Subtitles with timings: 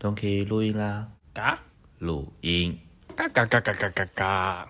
[0.00, 1.58] 都可以录音啦，嘎
[1.98, 2.78] 录音。
[3.16, 4.68] 嘎嘎嘎嘎嘎嘎嘎！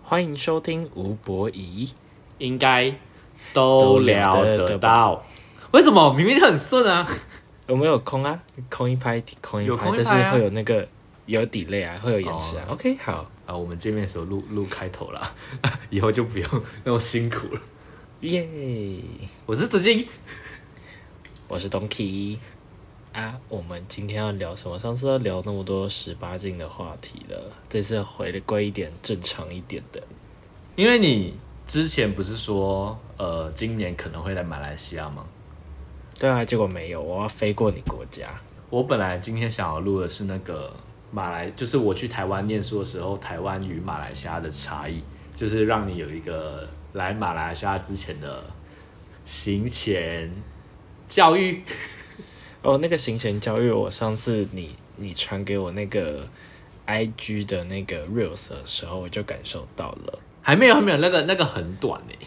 [0.00, 1.90] 欢迎收听吴博仪，
[2.38, 2.94] 应该
[3.52, 5.24] 都聊得到。
[5.72, 7.04] 为什么明明就很顺啊？
[7.66, 8.40] 我们有空啊，
[8.70, 10.86] 空一拍，空一拍，但是会有那个
[11.26, 12.64] 有 delay 啊，会有延迟啊。
[12.68, 15.34] 哦 OK，好，啊，我们见面的时候录录开头啦，
[15.90, 16.48] 以后就不用
[16.84, 17.60] 那么辛苦了。
[18.20, 18.48] 耶！
[19.46, 20.06] 我是子金，
[21.48, 22.38] 我是 Donkey
[23.14, 23.40] 啊。
[23.48, 24.78] 我们今天要聊什么？
[24.78, 30.02] 上次要聊那么多十八禁的话题了，这次回的归一点正常一点的。
[30.76, 31.34] 因为你
[31.66, 35.24] 之前不是说呃今年可能会来马来西亚吗？
[36.18, 38.28] 对啊，结果没有，我要飞过你国家。
[38.70, 40.72] 我本来今天想要录的是那个
[41.12, 45.02] 马来，就是我去台湾念书的时候，台湾与马来西亚的差异，
[45.36, 48.42] 就是让你有一个来马来西亚之前的
[49.24, 50.30] 行前
[51.08, 51.62] 教育。
[52.64, 56.26] 哦，那个行前教育，我上次你你传给我那个
[56.86, 62.18] I G 的那个 reels 的时候，我就感受到了，还没有，还没有，那个那个很短欸、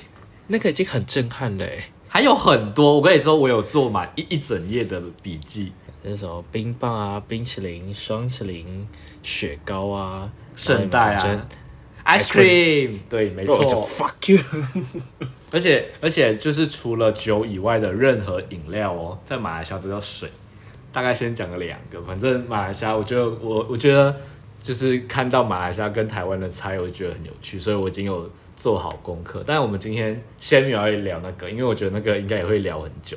[0.45, 1.85] 那个已经很震撼了诶。
[2.08, 2.95] 还有很多。
[2.95, 5.71] 我跟你说，我有做满一一整页的笔记，
[6.03, 8.88] 那什么冰棒啊、冰淇淋、双淇淋、
[9.23, 13.88] 雪糕啊、圣代然后你们啊，ice cream，对，没错。
[13.88, 14.39] fuck you。
[15.51, 20.29] 而且而且就是除了酒以外的任何饮料哦，在马来西亚都叫水。
[20.91, 24.15] 大概先讲个两个，反正马来西亚，我觉得我我觉得
[24.63, 29.43] 就是看到马来西亚跟台湾的差异，我就觉得很有趣，所以我已经有做好功课。
[29.45, 33.15] 但是我们今天先没有要聊那个，因为我觉得那个应该也会聊很久。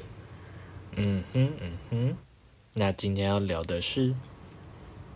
[0.97, 2.17] 嗯哼嗯哼，
[2.75, 4.13] 那今天要聊的是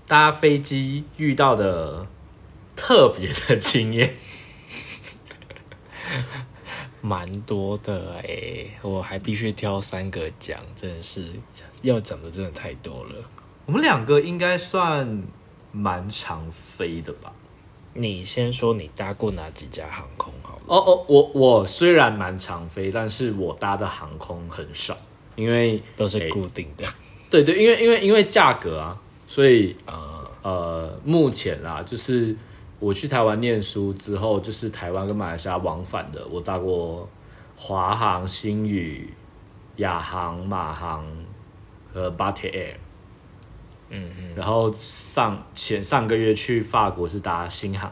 [0.09, 2.07] 搭飞机遇到的
[2.75, 4.15] 特别的经验。
[7.05, 11.27] 蛮多的诶，我还必须挑三个讲，真的是
[11.83, 13.17] 要讲的真的太多了。
[13.67, 15.23] 我们两个应该算
[15.71, 17.31] 蛮常飞的吧？
[17.93, 20.63] 你先说你搭过哪几家航空好了？
[20.67, 24.97] 哦哦，我我虽然蛮常飞，但是我搭的航空很少，
[25.37, 26.87] 因为都是固定的。
[27.29, 28.99] 对对，因为因为因为价格啊，
[29.29, 32.35] 所以啊、呃，目前啊，就是
[32.85, 37.09] 我去台湾念书之后，就是台湾跟马来西亚往返的，我搭过
[37.57, 39.13] 华航、新宇、
[39.77, 41.03] 亚航、马航
[41.93, 42.77] 和巴铁 Air。
[43.89, 47.91] 嗯嗯，然后上前上个月去法国是搭新航，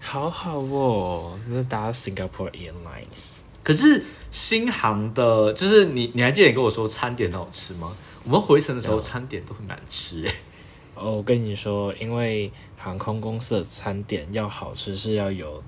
[0.00, 3.36] 好好哦，那搭 Singapore Airlines。
[3.62, 7.92] 可是新航的，就是你你还记得你跟我说餐点很好吃吗？
[8.24, 10.34] 我们回程的时候餐点都很难吃哎、
[10.94, 15.62] 哦，我跟你说，因为航空公司的餐点要好吃，是要有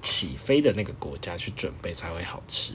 [0.00, 2.72] 起飞的那个国家去准备才会好吃。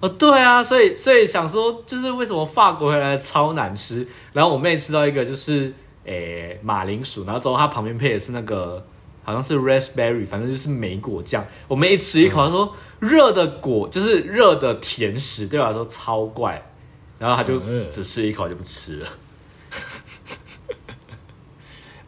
[0.00, 4.06] 哦，对啊，所以所以想说，就是为什么法国回来超难吃？
[4.32, 8.82] 然后我妹吃到一个就是诶马铃薯，然后之后它旁边配的是那个
[9.22, 11.46] 好像是 raspberry，反正就是莓果酱。
[11.68, 16.62] 我妹一吃一口，她说热的果就是热的甜食，对我来说超怪。
[17.18, 19.08] 然后她就嗯只吃一口就不吃了。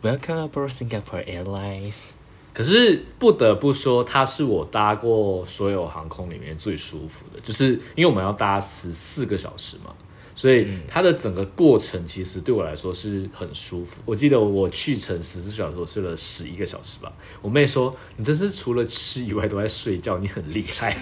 [0.03, 2.11] Welcome aboard Singapore Airlines。
[2.53, 9.95] 可是不得不说，它是我搭过所有航空里面最舒服的，就是因为我们要搭十四个小时嘛，
[10.35, 14.03] 所以它的整个过程其实对我来说是很舒服。
[14.05, 17.13] 我记得我去程十四小时，我睡了十一个小时吧。
[17.41, 20.97] 我妹说：“你真是除了吃以外都在睡觉，你很厉害。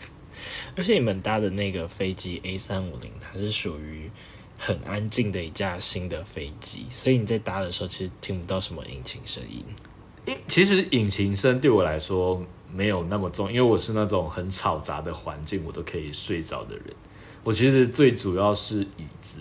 [0.76, 4.10] 而且你们搭的那个飞机 A 三五零，它是属于
[4.58, 9.64] 很安静的一架新的飞机，所以你在搭的时候其实听不到什么引擎声音。”
[10.26, 16.84] 因其实引擎声对我来说没有那么重，因为我是那种很吵杂的环境我都可以睡着的人。
[17.44, 19.38] 我其实最主要是椅子，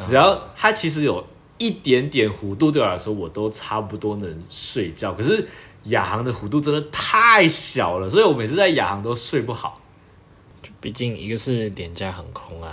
[0.00, 1.26] 只要它其实有
[1.58, 5.12] 一点点弧度，对我来说我都差不多能睡觉。
[5.12, 5.46] 可是
[5.86, 9.80] 亚航的弧度真的太小了，所以我每次在亚航都睡不好。
[10.80, 12.72] 毕竟一个是廉价航空啊，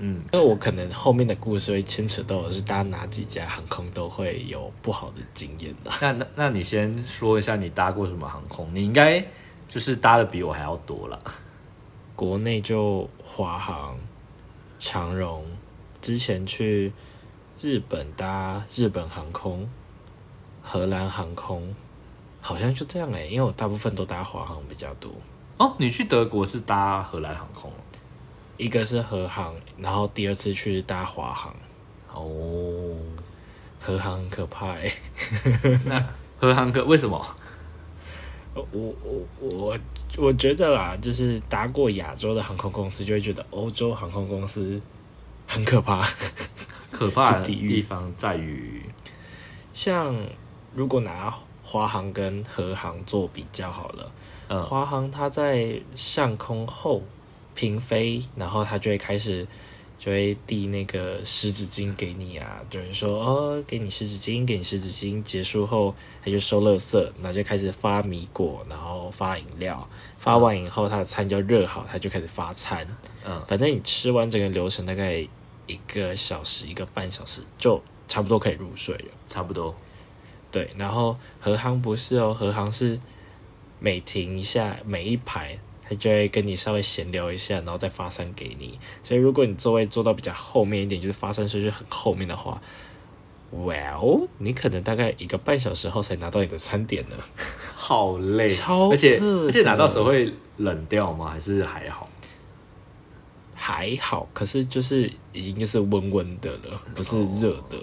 [0.00, 5.90] 嗯，因为我可能后面的故事会牵扯到的是搭哪几家航空都会有不好的经验的。
[6.00, 8.68] 那那那你先说一下你搭过什么航空？
[8.72, 9.20] 你应该
[9.66, 11.20] 就是搭的比我还要多了。
[12.14, 13.98] 国内就华航、
[14.78, 15.44] 长荣，
[16.00, 16.92] 之前去
[17.60, 19.68] 日本搭日本航空、
[20.62, 21.74] 荷兰航空，
[22.40, 25.10] 好像就这样哎、因为我大部分都搭华航比较多。
[25.58, 27.72] 哦，你去德国是搭荷兰航空
[28.58, 31.56] 一个是和航，然后第二次去搭华航，
[32.12, 32.94] 哦。
[33.80, 34.92] 和航很可怕哎、
[35.86, 36.04] 那
[36.38, 37.36] 和航可为什么？
[38.54, 39.78] 我我我
[40.18, 44.82] 我觉得啦，就是搭过亚洲的航空公司，就会觉得欧洲航空公司
[45.46, 46.04] 很可怕。
[46.90, 48.82] 可怕的 地方在于，
[49.72, 50.14] 像
[50.74, 51.32] 如果拿
[51.62, 54.12] 华航跟和航做比较好了，
[54.48, 57.04] 嗯华航它在上空后
[57.58, 59.44] 平飞，然后他就会开始
[59.98, 65.20] 就会递那个湿纸巾给你啊，就是说哦，给你湿纸巾，给你湿纸巾。
[65.24, 65.92] 结束后，
[66.24, 69.88] 他就收垃圾，然后就开始发米果，然后发饮料。
[70.18, 72.86] 发完以后，他的餐就热好，他就开始发餐。
[73.26, 75.16] 嗯反正你吃完整个流程大概
[75.66, 79.10] 一个小时、一个半小时，就差不多可以入睡了。
[79.28, 79.74] 差不多。
[80.52, 83.00] 对，然后和航不是哦，和航是
[83.80, 85.58] 每停一下每一排，
[85.88, 88.78] 他就会跟你稍微闲聊一下，然后再发餐给你。
[89.02, 92.60] 所以如果你座位坐到比较后面一点，就是发餐顺序很后面的话
[93.54, 97.16] ，Well，你可能大概一个半小时后才拿到你的餐点呢。
[97.74, 101.30] 好累，超而且而且拿到手会冷掉吗？
[101.30, 102.04] 还是还好？
[103.54, 107.76] 还好，可是就是已经就是温温的了，不是热的，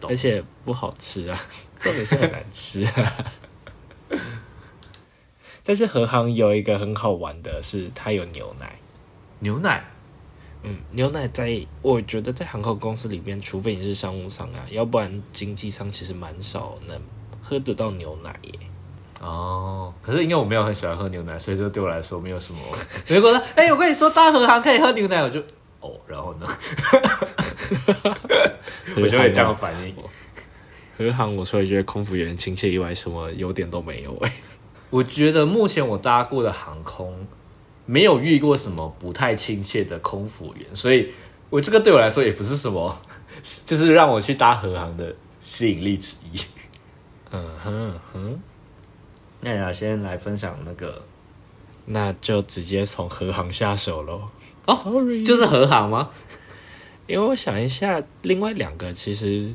[0.00, 1.38] 懂而且不好吃啊，
[1.78, 3.26] 重点是很难吃啊。
[5.64, 8.76] 但是和航有一个很好玩的是，它有牛奶。
[9.40, 9.84] 牛奶
[10.62, 17.00] 嗯，牛奶在我觉得在航空公司里面，除非你是商务舱啊，要不然经济舱其实蛮少能
[17.42, 18.52] 喝得到牛奶耶。
[19.20, 22.60] 哦，可是因为我没有很喜欢喝牛奶，所以这对我来说没有什么。
[23.08, 25.40] 如果说，哎、我跟你说搭和航可以喝牛奶，我就
[25.80, 26.46] 哦，然后呢，
[28.96, 29.96] 我就会这样反应。
[30.96, 34.32] 和航，我除了觉得空服员亲切以外，什么优点都没有哎。
[34.92, 37.26] 我觉得目前我搭过的航空
[37.86, 41.10] 没有遇过什么不太亲切的空服员，所以
[41.48, 42.94] 我这个对我来说也不是什么，
[43.64, 46.38] 就是让我去搭和航的吸引力之一。
[47.30, 48.38] 嗯哼哼，
[49.40, 51.02] 那你要先来分享那个
[51.86, 54.28] 那就直接从和航下手喽。
[54.66, 56.10] 哦 Sorry 就是和航吗？
[57.06, 59.54] 因为我想一下，另外两个其实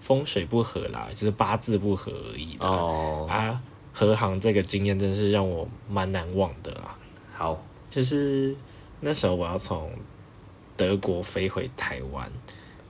[0.00, 2.66] 风水不合啦，就是八字不合而已啦。
[2.68, 3.60] 哦，啊，
[3.92, 6.98] 和航这个经验真是让我蛮难忘的啊。
[7.34, 8.54] 好，就是
[9.00, 9.90] 那时候我要从
[10.76, 12.30] 德国飞回台湾，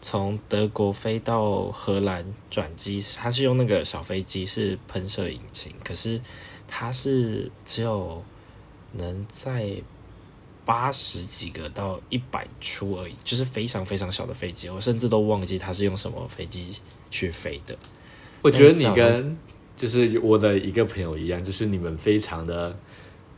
[0.00, 6.20] 从德国飞到荷兰转机，它是用那个小飞机，是喷射引擎，可是
[6.68, 8.22] 它是只有
[8.92, 9.74] 能在
[10.64, 16.76] 八十几个到一百出而已，就是非常非常小的飞机，我甚至都忘记它是用什么飞机
[17.10, 17.76] 去飞的。
[18.42, 19.36] 我觉得你跟
[19.82, 22.78] 就是我的一个朋友一样，就是你们非常的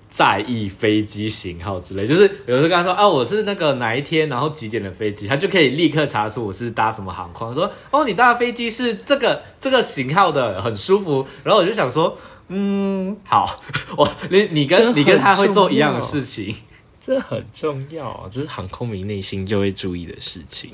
[0.06, 11.26] 在意飞机型号之类，就是有时候跟他说啊，我是那个哪一天，然后几点的飞机，他就可以立刻查出我是搭什么航空，说哦，你搭的飞机是这个这个型号的，很舒服。
[11.42, 12.14] 然后我就想说，
[12.48, 13.58] 嗯，好，
[13.96, 16.54] 我你你跟你跟他会做一样的事情，
[17.00, 20.70] 这很重要，这是航空迷内心就会注意的事情。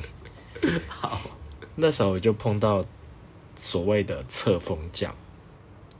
[0.89, 1.21] 好，
[1.77, 2.85] 那时候我就碰到
[3.55, 5.15] 所谓的侧风降，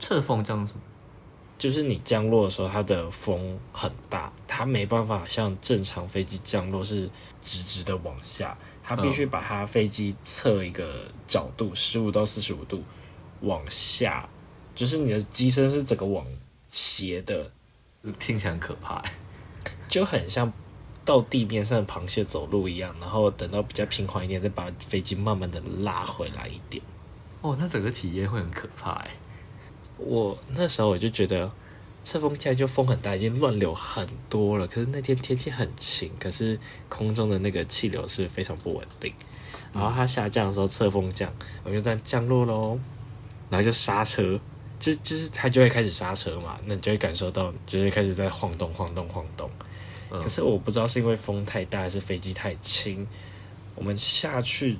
[0.01, 0.79] 侧风这样什么？
[1.57, 7.07] 就是你降落的时候，它的风很大，它没办法像正常飞机降落是
[7.39, 12.83] 直直的往下，它必须把它飞机侧一个角度，十五到四十五度
[13.41, 14.27] 往下，
[14.73, 16.25] 就是你的机身是整个往
[16.71, 17.51] 斜的，
[18.19, 19.13] 听起来很可怕、欸。
[19.87, 20.51] 就很像
[21.05, 26.81] 到地面上的螃蟹走路一样，然后等到比较平缓一点，再把飞机慢慢的拉回来一点。
[27.41, 29.11] 哦，那整个体验会很可怕哎、
[30.05, 31.51] 我那时候我就觉得
[32.03, 34.67] 侧风下就风很大，已经乱流很多了。
[34.67, 39.13] 可是那天天气很晴，可是空中的那个气流是非常不稳定。
[39.73, 41.31] 然后它下降的时候侧风降，
[41.63, 42.77] 我就这样降落喽，
[43.49, 44.39] 然后就刹车，
[44.77, 49.49] 就就是它就会开始刹车嘛，那你就会感受到就会开始在晃动晃动晃动。
[50.11, 53.07] 嗯可是我不知道是因为风太大还是飞机太轻，
[53.75, 54.77] 我们下去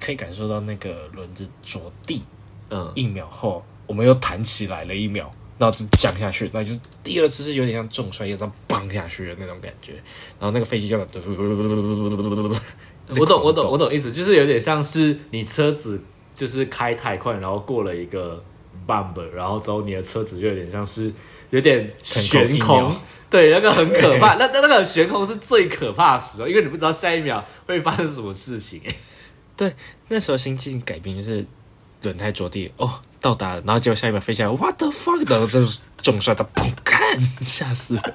[0.00, 2.22] 可以感受到那个轮子着地，
[2.70, 5.28] 嗯，一秒后，我们又弹起来了一秒，
[5.58, 9.94] 然后就降下去，那就是第二次是有点像重摔，又这样砰下去的那种感觉，
[10.38, 11.04] 然后那个飞机就我
[13.26, 16.00] 懂，我懂，我懂意思，就是有点像是你车子
[16.36, 18.40] 就是开太快，然后过了一个
[18.86, 21.12] bump，然后之后你的车子就有点像是
[21.50, 22.94] 有点悬空，
[23.28, 24.36] 对，那个很可怕。
[24.36, 28.80] 那那那个悬空是最可怕的时候，因为你不知道下一秒会发生什么事情。
[29.56, 29.74] 对，
[30.06, 31.44] 那时候心境改变就是
[32.04, 32.88] 轮胎着地，哦，
[33.20, 38.14] 到达了，然后结果下一秒飞下来，what the fuck，然后就是重摔到砰，看，吓死了。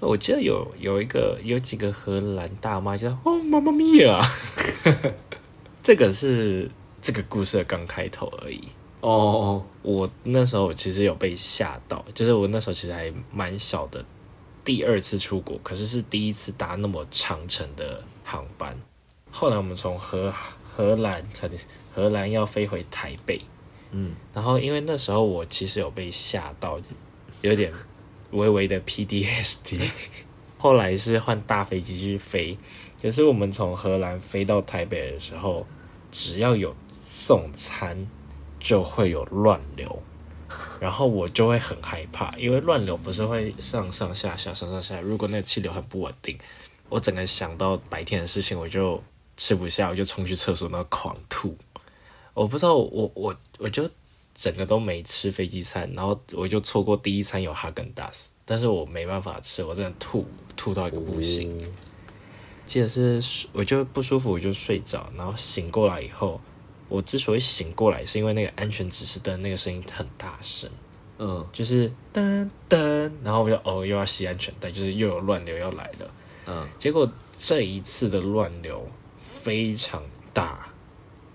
[0.00, 4.20] 我记得有有一个有几个荷兰大妈叫哦妈妈咪呀，
[5.82, 6.70] 这个是
[7.02, 8.68] 这个故事的刚开头而已。
[9.00, 14.04] 哦，我那时候其实有被吓到，就是我那时候其实还蛮小的，
[14.64, 18.76] 第二次出国，可是是第一次搭那么长程的航班。
[19.30, 20.32] 后来我们从荷
[20.76, 21.60] 荷兰，差点
[21.94, 23.40] 荷兰要飞回台北，
[23.90, 26.80] 嗯，然后因为那时候我其实有被吓到，
[27.40, 27.72] 有点
[28.32, 29.90] 微微的 PDSD。
[30.60, 32.58] 后来是换大飞机去飞，
[33.00, 35.64] 可是我们从荷兰飞到台北的时候，
[36.10, 38.08] 只要有送餐
[38.58, 40.02] 就会有乱流，
[40.80, 46.36] 然后我就会很害怕，因为乱流不是会上上下下上上下，如果那个气流很不稳定，
[46.88, 49.00] 我整个想到白天的事情，我就
[49.36, 51.56] 吃不下，我就冲去厕所，那狂吐。
[52.38, 53.88] 我不知道我我我就
[54.32, 60.24] 整个都没吃飞机餐，然后我就错过第一餐有哈根达斯，但是我没办法吃，我真的吐
[60.56, 61.58] 吐到一个不行。
[62.64, 63.20] 记得是
[63.52, 66.40] 我就不舒服，我就睡着，然后醒过来以后，
[66.88, 70.70] 我之所以醒过来，是因为那个安全指示灯那个声音很大声，
[71.18, 76.10] 嗯就是噔噔，然后我就哦又要系安全带，就是又有乱流要来了。
[76.46, 78.86] 嗯，结果这一次的乱流
[79.18, 80.02] 非常
[80.32, 80.72] 大，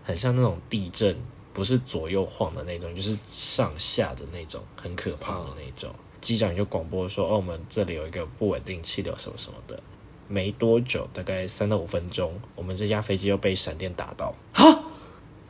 [0.03, 1.17] 很像那种地震，
[1.53, 5.89] 不是左右晃的那种，就是上下的那种，很可怕的那种。
[6.21, 9.81] 机长就广播说：“哦，我们这里有一个不稳定气流什么什么的。”
[10.29, 14.83] 没多久，大概三到五分钟，我们这架飞机又被闪电打到，啊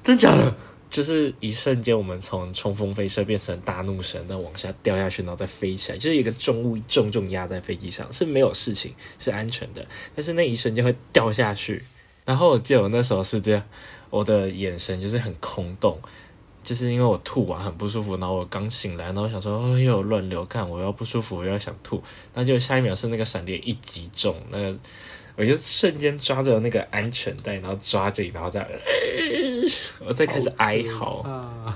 [0.04, 0.54] 真假的？
[0.90, 11.82] 就是一瞬间，我们从冲锋飞车变成大怒神，再往下掉下去，然后再飞起来，就是一个重物重重压在飞机上，是没有事情，是安全的，但是那一瞬间会掉下去。
[12.26, 13.64] 然后我记得我那时候是这样，
[14.14, 15.98] 我的眼神就是很空洞，
[16.64, 22.00] 就是因为我吐完很不舒服，然后我刚醒来，然后我想说哦又有乱流，看我要不舒服，我又要想吐，
[22.36, 24.78] 那就下一秒是那个闪电一击中，那个
[25.36, 28.70] 我就瞬间抓着那个安全带，然后抓紧，然后再，
[30.06, 31.22] 我再开始哀嚎。
[31.22, 31.76] 啊，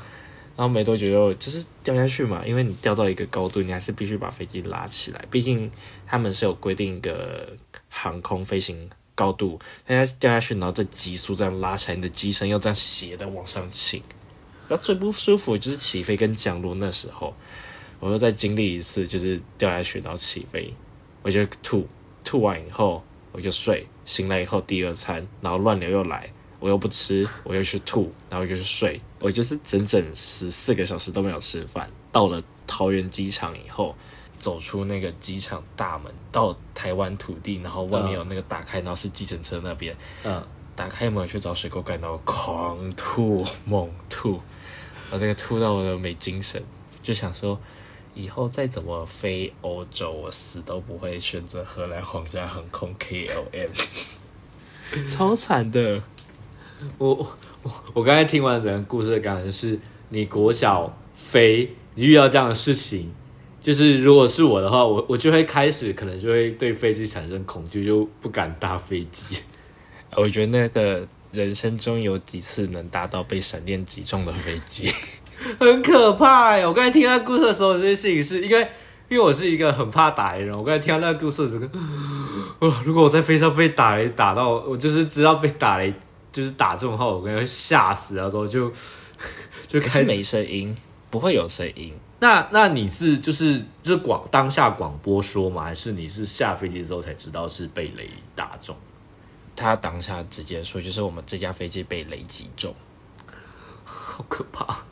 [0.56, 5.72] 然后没多久又就是掉下去嘛，因为你掉到一个高度，你还是必须把飞机拉起来，毕竟
[6.06, 7.50] 他们是有规定一个
[7.89, 14.03] 航空飞行高度，大家掉下去，然后再急速这样拉起来，你的机身又这样斜的往上倾。
[14.67, 17.33] 然后最不舒服就是起飞跟降落那时候，
[18.00, 20.71] 我又再经历一次，就是掉下去然后起飞，
[21.24, 21.88] 我就吐，
[22.24, 31.89] 吐完以后我就睡，醒来以后第二餐，然后乱流又来，我又不吃，我又去吐，然后又去睡，我就是整整十四个小时都没有吃饭。
[32.12, 33.95] 到了桃园机场以后，
[34.39, 40.41] 走出那个机场大门，到台湾土地，然后外面有那个打开，然后是计程车那边，嗯，
[40.75, 44.41] 打开门去找水沟盖，然后狂吐猛吐，
[45.12, 46.63] 我这个吐到我都没精神，
[47.01, 47.60] 就想说。
[48.15, 53.70] 以后再怎么飞欧洲，我死都不会选择荷兰皇家航空 KLM，
[55.08, 56.01] 超惨的。
[56.98, 59.79] 我我我我刚才听完整个故事的感觉是，
[60.10, 63.13] 你国小飞，你遇到这样的事情，
[63.67, 69.39] 就是如果是我的话，我我就会开始可能就会对飞机产生恐惧，就不敢搭飞机。
[70.15, 74.89] 我觉得那个人生中有几次能搭到被闪电击中的飞机，
[75.59, 76.65] 很可怕哎！
[76.65, 78.62] 我刚才听他故事的时候，这件事情是因为，
[79.09, 80.57] 因为我是一个很怕打雷的人。
[80.57, 81.67] 我刚才听到那个故事的时候，
[82.65, 85.93] 哦，如果我在飞机上被打雷打到，我就是知道被打雷
[86.31, 88.71] 就是打中后，我可能会吓死，然后就
[89.67, 90.74] 就开始没声音，
[91.09, 91.91] 不会有声音。
[92.19, 95.63] 那那你是就是就是广当下广播说吗？
[95.63, 98.75] 还是你是下飞机之后才知道是被雷打中？
[99.55, 102.75] 他当下直接说，就是我们这架飞机被雷击中，
[103.83, 104.83] 好可怕！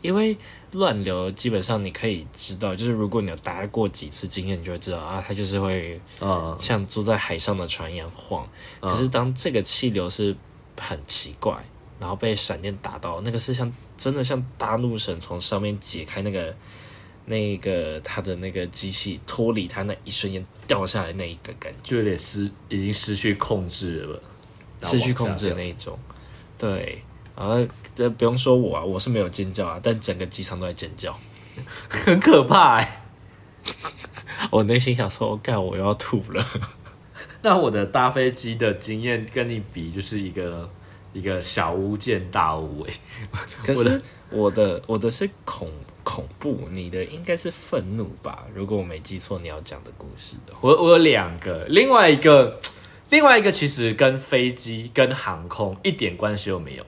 [0.00, 0.36] 因为
[0.72, 8.44] 乱流基本上你可以知道，就是如果你有搭过几次经验，你就会知道啊，它就是会嗯像坐在海上的船一样晃。
[8.80, 10.36] 嗯可是当这个气流是
[10.80, 11.64] 很奇怪，
[12.02, 16.52] 然后被闪电打到，那个是像真的像大怒神从上面解开那个
[17.26, 24.20] 那个他的那个机器脱离他那一瞬间掉下来那一个感觉，就有点失已经失去控制了，
[24.82, 25.96] 失去控制的那一种。
[26.58, 27.00] 对，
[27.36, 31.16] 然后这不用说我啊，我是没有尖叫啊，但整个机场都在尖叫。
[31.88, 33.04] 很可怕哎、
[34.50, 36.44] 我内心想说，干，我又要吐了。
[37.42, 40.68] 那我的搭飞机的经验跟你比，就是一个
[41.12, 42.92] 一个小巫见大巫哎、
[43.64, 44.00] 可是
[44.30, 45.70] 我的我的是恐
[46.02, 48.46] 恐怖，你的应该是愤怒吧？
[48.54, 52.58] 如果我没记错，你要讲的故事我我有两个，另外一个
[53.10, 56.84] 另外一个其实跟飞机跟航空一点关系都没有。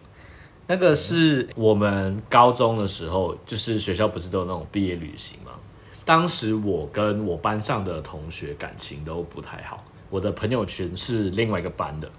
[0.67, 5.53] 那个是我们高中的时候，就是学校不是都有那种毕业旅行吗？
[6.07, 12.11] 当时我跟我班上的同学感情都不太好，我的朋友圈是另外一个班的，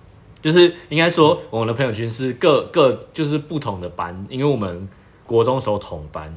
[0.46, 4.88] 就是应该说我们的朋友圈是各各就是不同的班，因为我们
[5.26, 6.32] 国中时候同班，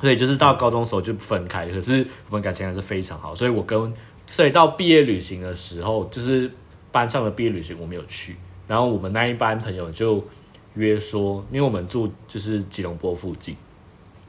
[0.00, 3.92] 所以就是到高中时候就分开，可是我们感情还是非常好，所以我跟
[4.30, 6.50] 所以到毕业旅行的时候，就是
[6.90, 10.24] 班上的毕业旅行我没有去，然后我们那一班朋友就
[10.72, 13.54] 约说，因为我们住就是吉隆坡附近，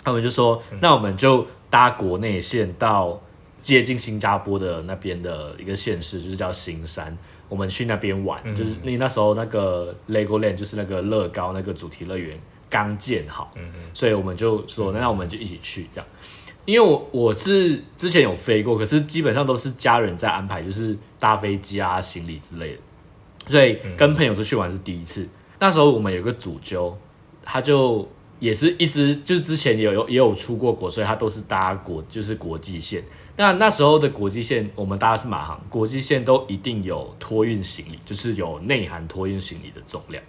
[0.04, 3.18] 他们就说，那我们就搭国内线到
[3.64, 7.18] 接近新加坡的那边的一个县市，就是叫新山，
[7.50, 12.38] 我们去那边玩，就是你那时候那个 Legoland 就是那个乐高那个主题乐园
[12.70, 13.54] 刚建好，
[13.94, 16.08] 所以我们就说，那我们就一起去这样。
[16.66, 22.80] 因为我我是之前有飞过，可是基本上都是家人在安排，就是搭飞机啊、行李之类的，
[23.48, 25.26] 所以跟朋友出去玩是第一次。
[25.60, 26.98] 那时候我们有个主揪，
[27.42, 28.06] 他就
[28.40, 33.02] 也是一直就是之前也有也有出过国，所以他都是搭国就是国际线。
[33.38, 40.22] 那那时候的国际线，我们搭的是马航，国际线都一定有托运行李，就是有内含托运行李的重量，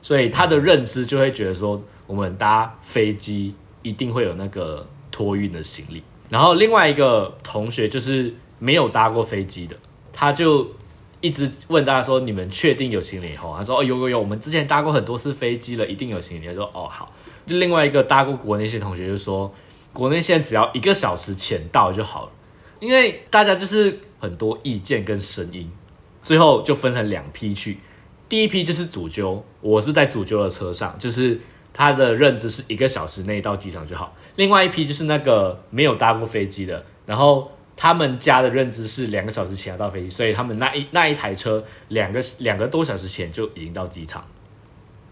[0.00, 4.86] 所以他的认知就会觉得说，我们搭飞机一定会有那个。
[5.14, 9.76] 托运的行李，然后另外一个同学就是没有搭过飞机的，
[10.10, 10.66] 他就
[11.20, 17.12] 一直问大家说：“你们确定有行李以？”后他说：“哦，有有有，我们之前搭过很多次飞机了，一定有行李。”他说：“哦，好。”
[17.44, 19.52] 另外一个搭过国内线同学就说
[19.92, 22.32] ：“国内线只要一个小时前到就好了。”
[22.82, 25.70] 因为大家就是很多意见跟声音，
[26.20, 27.78] 最后就分成两批去。
[28.28, 31.40] 第一批就是主揪，我是在主揪的车上，就是
[31.72, 34.12] 他的认知是一个小时内到机场就好。
[34.34, 44.26] 另外一批就是那个没有搭过飞机的，然后他们家的认知是两个小时前要到飞机，所以他们那一那一台车两个两个多小时前就已经到机场，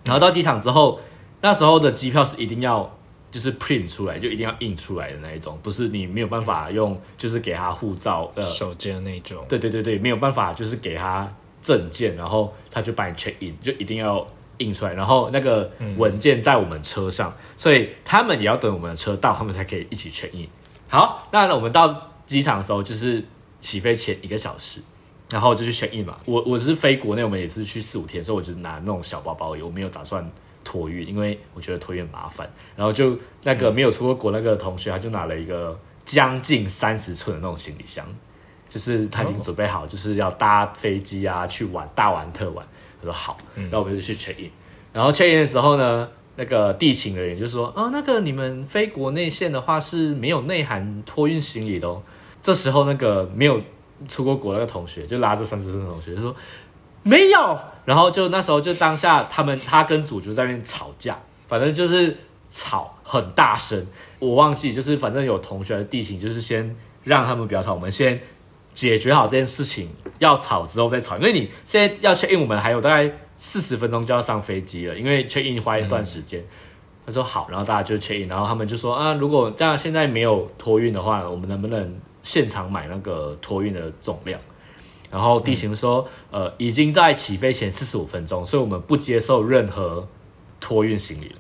[0.03, 0.99] 然后到机场之后，
[1.41, 2.99] 那时候的机票是一定要
[3.31, 11.33] 就是 print 出来，就一定要印出来的那一种，不是你没有办法用就是给他护照呃手机的那种，对对对对，没有办法就是给他
[11.63, 14.27] 证件，然后他就帮你 check in，就一定要。
[14.61, 20.47] 印出来，然后那个文件在我们车上，所以他们也要等我们的车到，他们才可以一起 check in。
[20.87, 23.25] 好，那我们到机场的时候，就是
[23.63, 24.83] 起飞前一个小时，
[25.31, 26.19] 然后就去 check in 嘛。
[26.27, 30.31] 我我是飞国内，我们也是去四五天，所以我就拿那种小包包，我没有打算
[30.71, 32.49] 托运，因为我觉得托运麻烦。
[32.77, 38.07] 然后就那个没有出过国那个同学，他就拿了一个将近三十寸的那种行李箱，
[38.69, 42.65] 就是他已经准备好，就是要搭飞机啊，去玩大玩特玩。
[43.01, 44.51] 他说好，然后我们就去 check in，
[44.93, 52.01] 然后 check in 的时候呢，那个地勤人员就说：“哦，那个你们飞国内线的话是没有内含托运行李的哦。”
[52.41, 53.61] 这时候那个没有
[54.09, 56.35] 出过国那个同学就拉着三十寸的同学就说
[57.03, 62.17] ：“没有。”然后就那时候就当下他们他跟主角在那边吵架，反正就是
[62.51, 63.87] 吵很大声，
[64.19, 68.21] 我忘记就是反正有同学的地形就是先让他们不要吵，我们先。
[68.73, 76.41] 解决好这件事情，要吵之后再吵，因为你现在要 check in，我们还有大概四十分钟就要上飞机了，因为 check in 花一段时间。
[77.05, 84.41] 他说好，然后大家就 check in，然后他们就说啊，如果这样现在没有托运的话，我们能不能现场买那个托运的重量？
[85.11, 90.07] 然后地勤说，呃，已经在起飞前四十五分钟，所以我们不接受任何
[90.61, 91.37] 托运行李了。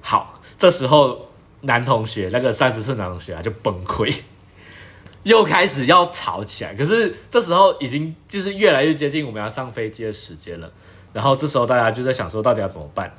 [0.00, 1.28] 好，这时候
[1.62, 4.14] 男同学那个三十岁男同学啊就崩溃。
[5.24, 10.70] 又开始要吵起来，可是这时候已经就是越来越接近我们要上飞机的时间了。
[11.12, 13.12] 然后这时候大家就在想说，到底要怎么办？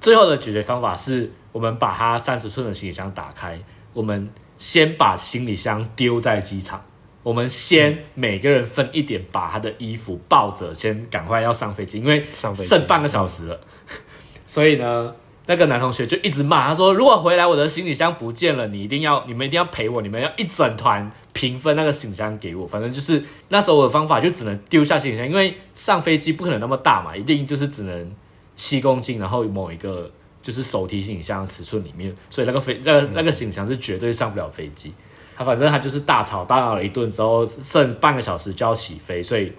[0.00, 3.60] 最后的解决方法是我们把他三十寸的行李箱打开，
[3.92, 6.82] 我们先把行李箱丢在机场，
[7.22, 12.54] 我们先每个人分一点，把他的衣服抱着，先赶快要上飞机，因为剩
[12.86, 13.60] 半个小时了。
[14.46, 15.14] 所以呢？
[15.46, 22.64] 那个男同学就一直骂他说：“如果回来我的行李箱不见了，你一定要你们一定要陪我，你们要一整团平分那个行李箱给我。
[22.64, 28.12] 反正就是那时候我的方法就只能丢下行李箱，因为上飞机不可能那么大嘛，一定就是只能
[28.54, 30.08] 七公斤，然后某一个
[30.40, 34.92] 就是手提行李箱尺寸里面，所以那个飞那个那个行李箱是绝对上不了飞机。
[35.40, 39.50] 他反正他就是大吵大闹了一顿之后，剩半个小时就要起飞，所以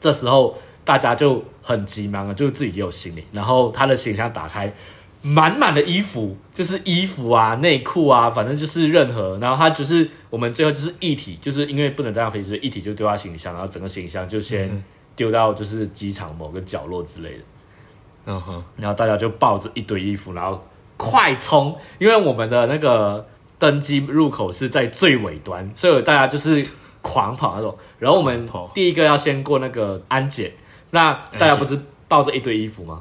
[0.00, 0.52] 这时候
[0.84, 4.74] 大家就很急忙了，就自己也有行李，然后他的行李箱打开。
[5.24, 9.38] 满满的衣服，就是衣服啊、内裤啊，反正就是任何。
[9.38, 14.82] 然后他就是我们最后就是一体，就是因为不能带上飞机，所以一体就丢到行李箱，然后整个行李箱就先
[15.14, 17.44] 丢到就是机场某个角落之类的。
[18.26, 20.60] 嗯哼，然后大家就抱着一堆衣服，然后
[20.96, 23.24] 快冲，因为我们的那个
[23.62, 26.66] 登机入口是在最尾端，所以大家就是
[27.00, 27.72] 狂跑那种。
[28.00, 28.44] 然后我们
[28.74, 30.50] 第一个要先过那个安检，
[30.90, 33.00] 那大家不是抱着一堆衣服吗？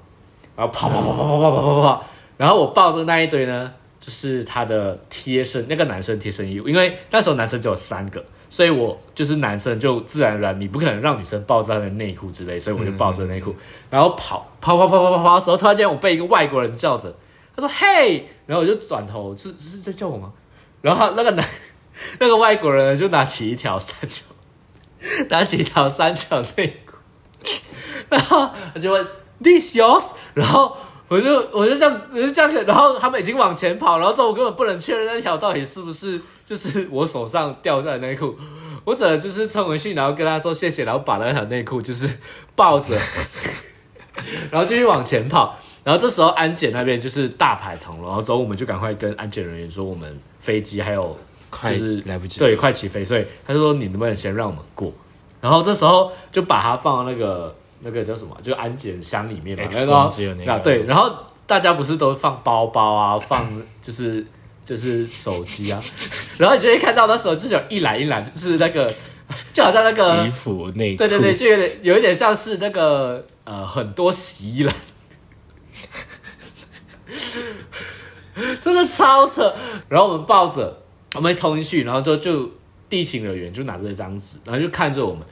[0.56, 2.04] 然后跑跑跑跑跑跑跑跑跑。
[2.38, 13.56] 然后我抱着那一堆呢，就是他的贴身那个男生贴身衣物，因为那时候男生只有三个，所以我就是男生就自然而然你不可能让女生抱着他的内裤之类，所以我就抱着内裤，
[13.90, 17.12] 然后跑跑跑跑跑跑跑的时候，突然间我被一个外国人叫着，
[17.56, 20.32] 他说嘿，然后我就转头，是是在叫我吗？
[20.82, 21.48] 然后那个男
[22.20, 24.24] 那个外国人就拿起一条三角，
[25.30, 26.98] 拿起一条三角内裤，
[28.10, 29.08] 然后他就问。
[29.44, 38.38] ，this yours，然后我就我就这样我就这样，然后他们已经往前跑，然后之后我根本不能确认那条到底是不是就是我手上掉下来的内裤，
[38.86, 42.08] 我只能就是冲回去，然后跟他说谢谢，然后把那条内裤就是
[42.56, 42.96] 抱着，
[44.52, 45.58] 然后继续往前跑。
[45.84, 51.16] 然后这时候安检那边就是大排长龙，然后之后我们就赶快跟安检人员说我们飞机还有
[51.50, 54.94] 快就是来不及，对，快起飞，所以他就说你能不能先让我们过？
[55.42, 60.10] 然后这时候就把它放到那个那个叫什么，就安检箱里面嘛然后
[60.46, 61.12] 那对，然后
[61.48, 63.46] 大家不是都放包包啊，放
[63.82, 64.24] 就是
[64.64, 65.82] 就是手机啊，
[66.38, 68.94] 然后你就会看到那时候就是有一栏一栏，就是那个
[69.52, 74.76] 就好像那个衣服内裤，对对对，就有点有一点像是那个呃很多洗衣篮，
[78.62, 79.54] 真的超扯。
[79.90, 80.82] 然后我们抱着，
[81.16, 82.50] 我们冲进去，然后就就
[82.90, 85.24] 地勤人员就拿着一张纸，然后就看着我们，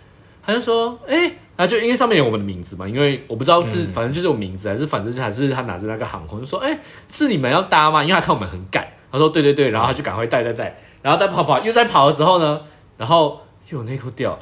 [0.45, 1.21] 他就说：“哎、
[1.55, 8.01] 然后就因为上面有我们的名字嘛，因为我不知道是、反正就是我名字还是反正还是他拿着那个航空就说：哎、是你们要搭吗？
[8.03, 12.61] 因为他看我们很赶，他说对对对，然后他就赶快带带带，然后再跑跑又在跑的时候呢，
[12.97, 14.39] 然后又有内裤掉了。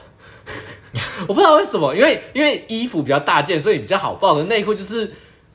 [1.28, 5.12] 我不知道为什么，因为因为衣服比较大件，所以比较好抱的内裤就是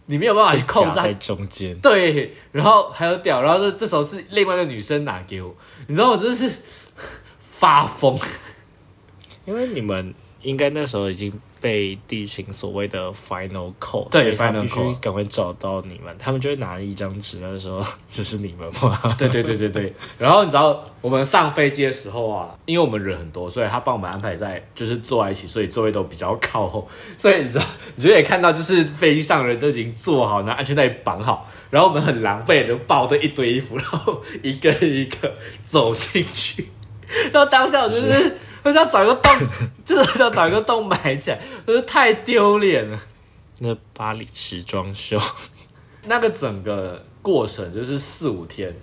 [0.06, 5.54] 你没有办法去控制在中间，对，然后还有屌，然后这这时候是另外一个女生拿给我，
[5.86, 6.50] 你知道我真的是
[7.38, 8.18] 发疯，
[9.44, 10.12] 因为你们
[10.42, 11.32] 应该那时候已经
[11.62, 19.14] 被地勤所谓的 final call，对 final call 赶快找到你们，他们就会拿一张纸，那时候这是你们吗？
[19.16, 19.94] 对对对对对。
[20.18, 36.66] 然后你知道我们上飞机的时候啊，因为我们人很多，所以他帮我们安排在就是坐在一起，所以座位都比较靠后，所以你知道，你就可以看到就是飞机上的人都已经坐好，拿安全带绑好，然后我们很狼狈的就抱着一堆衣服，然后一个一个走进去。
[37.30, 39.32] 然后当下我就是很想找一个洞，
[39.84, 42.98] 就是很想找一个洞埋起来，就是太丢脸了。
[43.58, 45.18] 那巴黎时装秀，
[46.06, 48.74] 那个整个过程就是四五天，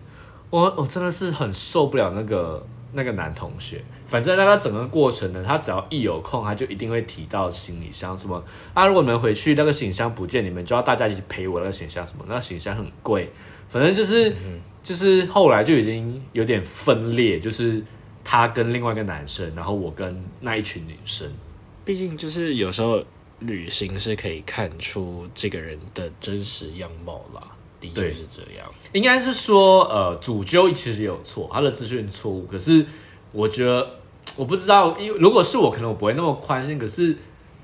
[0.50, 3.82] 我我真的是很受不了那个那个男同学。
[4.06, 8.88] 反正那个整个过程呢，他只要一有空，他就一定会提到行李箱什么啊。
[8.88, 13.32] 如果你们回去那个行李箱不见，你们就要大家一起陪我那个行李箱什么，那个行李箱很贵。
[13.68, 14.36] 反正就是、
[14.82, 17.84] 就是后来就已经有点分裂，就是
[18.32, 21.28] 他跟另外一个男生，然后我跟那一群女生。
[21.84, 23.04] 毕竟就是有时候
[23.40, 27.42] 旅行是可以看出这个人的真实样貌啦，
[27.82, 28.72] 的确是这样。
[28.94, 32.46] 应该是说，呃，主揪其实也有错，他的资讯错误。
[32.46, 32.86] 可是
[33.32, 33.96] 我觉得，
[34.36, 36.78] 我不知道，因为如果是我，可能我不会那么宽心。
[36.78, 37.18] 可是，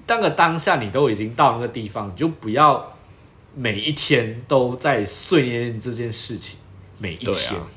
[0.07, 2.97] 当个当下你都已经到那个地方，你就不要
[3.53, 6.57] 每一天都在碎念这件事情，
[6.97, 7.67] 每一天、啊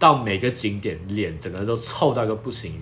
[0.00, 2.72] 到每个景点，脸整个都臭到一个不行。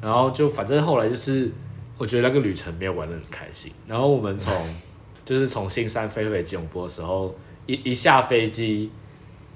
[0.00, 1.48] 然后就反正后来就是，
[1.96, 3.70] 我觉得那个旅程没有玩的很开心。
[3.86, 4.52] 然后我们从
[5.24, 7.32] 就是从新山飞回吉隆坡的时候，
[7.66, 8.90] 一一下飞机，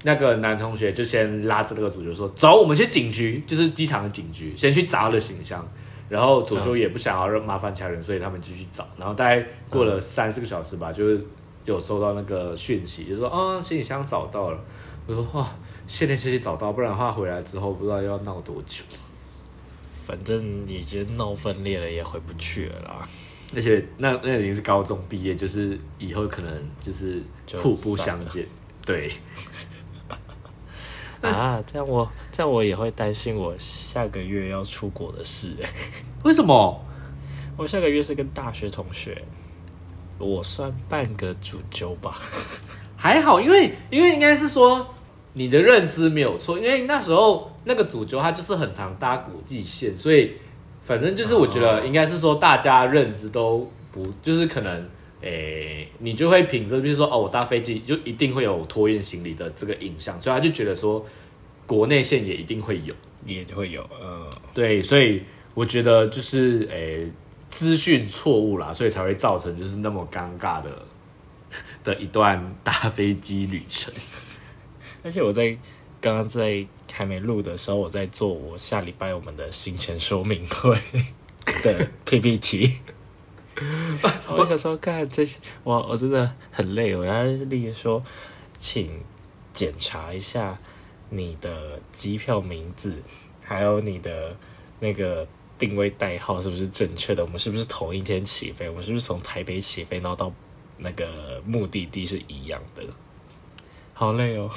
[0.03, 5.67] 那个男同学就先拉着那个主角说：“走，我们去警局，就是机场的警局，先去找他的行李箱。”
[6.07, 8.87] 然后主角也不想要让麻烦其他人，所以他们就去找。
[8.97, 11.21] 然后大概过了三四个小时吧，就是
[11.65, 14.59] 有收到那个讯息，就说：“哦，行李箱找到了。”
[15.05, 15.45] 我说：“哇，
[15.87, 18.83] 谢天谢地找到，不然的话回来之后不知道要闹多久。
[20.05, 23.09] 反正已经闹分裂了，也回不去了啦。
[23.55, 28.45] 而且那那已经是高中毕业，就是以后可能就是就互不相见。
[28.85, 29.11] 对，
[31.21, 35.69] 啊，这样我这样我也会担心我下个月要出国的事、欸。
[36.23, 36.85] 为什么？
[37.57, 39.21] 我下个月是跟大学同学，
[40.19, 42.21] 我算半个主揪吧。
[42.95, 44.87] 还好，因为因为应该是说
[45.37, 50.33] 你的认知没有错，因为那时候那个主角他就是很常搭国际线，所以
[50.81, 54.89] 反正就是我觉得应该是说大家认知都不就是可能
[55.21, 61.05] 诶、你就会凭着比如说哦我搭飞机就一定会有托运行李的这个印象，所以他就觉得说
[61.65, 62.93] 国内线也一定会有。
[63.25, 65.21] 也会有，嗯，对，所以
[65.53, 67.11] 我觉得就是诶
[67.49, 70.69] 资讯错误啦，所以才会造成就是那么尴尬的
[71.83, 73.93] 的一段搭飞机旅程。
[75.03, 75.57] 而且我在
[75.99, 80.77] 刚刚在还没录的时候，我在做我下礼拜我们的行前说明会
[81.63, 82.71] 的 PPT。
[84.29, 88.03] 我想说，看这些，我我真的很累，我要立说，
[88.59, 89.01] 请
[89.53, 90.59] 检查一下
[91.09, 92.93] 你的机票名字，
[93.43, 94.37] 还有你的
[94.79, 97.25] 那个定位代号是不是正确的？
[97.25, 98.69] 我们是不是同一天起飞？
[98.69, 100.31] 我们是不是从台北起飞，然后到
[100.77, 102.83] 那个目的地是一样的？
[103.95, 104.51] 好累哦。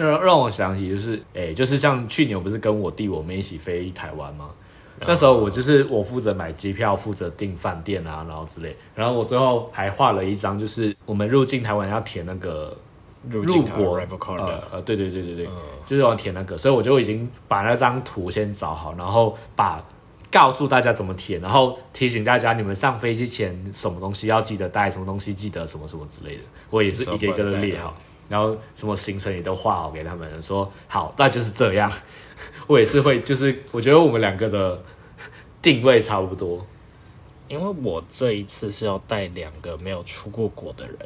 [0.00, 4.50] 让让我想起就是，诶、就是像去年我不是跟我弟我们一起飞台湾吗？
[5.06, 8.76] 那时候我就是我负责买机票，负责订饭店啊，然后之类。
[8.94, 12.76] 然后我最后还画了一张，就是我们入境台湾要填那个
[13.28, 15.52] 入入国呃对对对对对，嗯。
[15.86, 19.82] 就是要填那个，所以我就已经把那张图先找好，然后把
[20.30, 27.96] 告诉大家怎么填，然后提醒大家你们上飞机前什么东西要记得带，什么东西记得什么什么之类的，我也是一个一个的列好，
[28.30, 31.92] 然后什么行程也都画好给他们，说好，那就是这样。
[32.68, 34.80] 我也是会，就是我觉得我们两个的
[35.60, 36.64] 定位差不多，
[37.48, 40.96] 因为我这一次是要带两个没有出过国的人，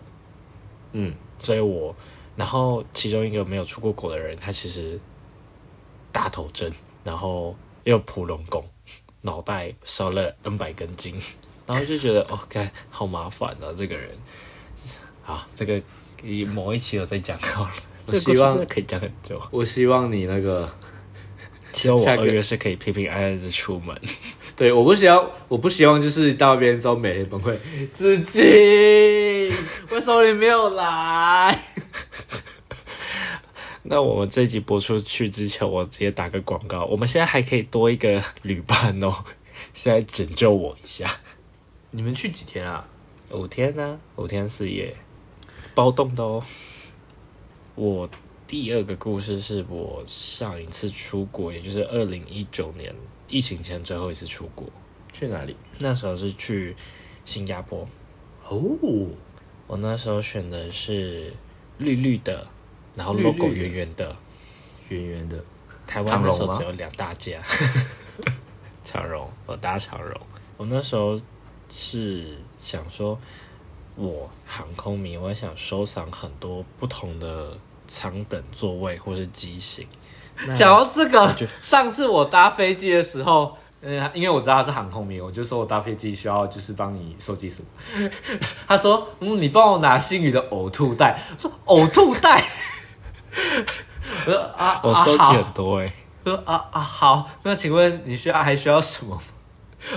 [0.93, 1.97] 嗯，所以我，
[2.37, 5.01] 然后其中一个没有出过国的人，他其实
[6.13, 6.71] 大头针，
[7.03, 8.63] 然后又普龙宫，
[9.23, 11.19] 脑袋烧了 N 百根筋，
[11.67, 14.11] 然后就觉得哦，看好麻烦啊，这个人。
[15.27, 15.81] 啊，这个
[16.25, 17.71] 以某一期有再讲好了。
[18.07, 19.41] 这个故事希望可以讲很久。
[19.51, 20.69] 我希望你那个
[21.73, 23.97] 希望我下个二月是可以平平安安的出门。
[24.57, 27.57] 对，我不希望，我不希望就是到那边之后每天崩溃，
[27.93, 28.41] 自己
[29.91, 31.65] 为什么你没有来？
[33.83, 39.13] 那我们这一集播出去之前，我直接打个广告，我们现在还可以多一个旅伴哦，
[39.75, 41.11] 现在拯救我一下。
[41.91, 42.87] 你们去几天啊？
[43.31, 44.95] 五天呢、五天四夜，
[45.75, 46.43] 包栋的哦。
[47.75, 48.09] 我
[48.47, 52.95] 第二个故事是我上一次出国，也就是二零一九年
[53.29, 54.69] 疫情前最后一次出国，
[55.13, 55.57] 去哪里？
[55.79, 56.77] 那时候是去
[57.25, 57.89] 新加坡。
[58.49, 58.61] 哦，
[59.67, 61.33] 我那时候选的是
[61.79, 62.47] 绿绿的，
[62.95, 64.15] 然后 logo 圆圆的。
[64.91, 65.43] 圆圆的，
[65.87, 67.43] 台湾那时候只有两大家，
[68.85, 70.21] 长荣，我搭长荣。
[70.59, 71.19] 我那时候
[71.71, 73.19] 是想说，
[73.97, 79.87] 我航空迷，我想收藏很多不同的舱等座位或是机型。
[80.47, 88.11] 那讲到这个，上次我搭飞机的时候，嗯，因为我知道他是航空迷，我就说我搭飞机需要就是帮你收集什么。
[88.67, 91.23] 他说，嗯，你帮我拿星宇的呕吐袋。
[91.37, 92.45] 我说呕吐袋。
[94.27, 95.93] 我说啊，我收集很多哎、
[96.25, 99.23] 我说啊啊好，那请问你需要还需要什么吗？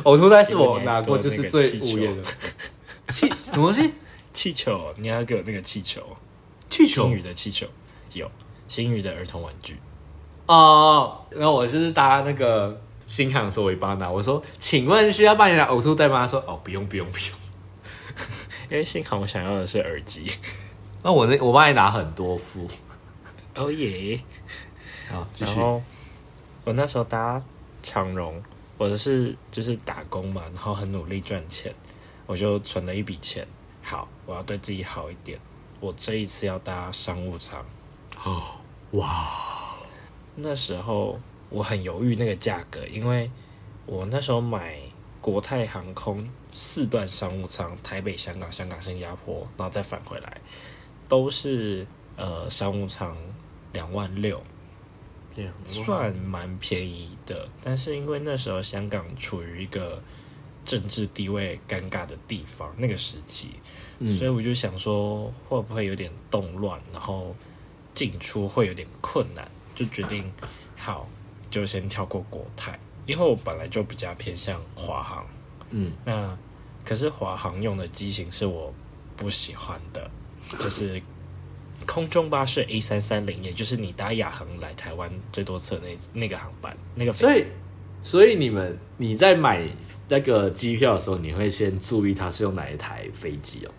[0.04, 2.28] 呕吐袋是我拿过就是最无言的。
[3.10, 3.94] 气什么东西？
[4.34, 6.02] 气球，你要给我那个气球，
[6.70, 7.66] 气球星宇的气球
[8.14, 8.30] 有，
[8.68, 9.78] 星宇的儿童玩具。
[10.46, 14.12] 哦，然后我就是搭那个新航的时候，我也帮他拿。
[14.12, 17.28] 我说：“请问需要帮你拿呕吐袋吗？”他说：“哦，不用，不用，不用。
[18.70, 20.26] 因为幸好我想要的是耳机。
[21.04, 22.68] ”那我那我帮你拿很多副。
[23.56, 24.20] 哦耶！
[25.10, 25.60] 好，继续。
[26.64, 27.42] 我那时候搭
[27.82, 28.42] 长荣，
[28.78, 31.74] 我的是就是打工嘛，然后很努力赚钱，
[32.28, 33.48] 我就存了一笔钱。
[33.82, 35.40] 好，我要对自己好一点。
[35.80, 37.66] 我这一次要搭商务舱。
[38.24, 38.44] 哦，
[38.92, 39.28] 哇！
[40.36, 43.32] 那时候我很犹豫那个价格，因为
[43.86, 44.80] 我那时候买
[45.22, 50.42] 国泰航空四段商务舱，台北、香港、香港、新加坡，然后再返回来，
[51.08, 53.16] 都是呃商务舱
[53.74, 54.42] 两万六，
[55.64, 60.02] 算蛮便宜的，但是因为那时候香港处于一个
[60.68, 63.52] 政治地位尴尬的地方，那个时期，
[64.00, 64.16] 嗯。
[64.16, 67.34] 所以我就想说会不会有点动乱，然后
[67.94, 70.30] 进出会有点困难，就决定
[70.76, 71.08] 好
[71.50, 75.26] 就先跳过国泰，因为我本来就比较偏向华航，
[75.72, 76.38] 嗯，那
[76.86, 78.74] 可是华航用的机型是我
[79.16, 80.12] 不喜欢的，
[80.60, 81.02] 就是
[81.86, 87.46] 空中巴士 A 三三零，也就是你搭亚航来台湾最多次的那那个航班，那个飞所以，
[88.04, 89.66] 所以你们你在买
[90.10, 93.72] 那个机票的时候，你会先注意它是用哪一台飞机哦？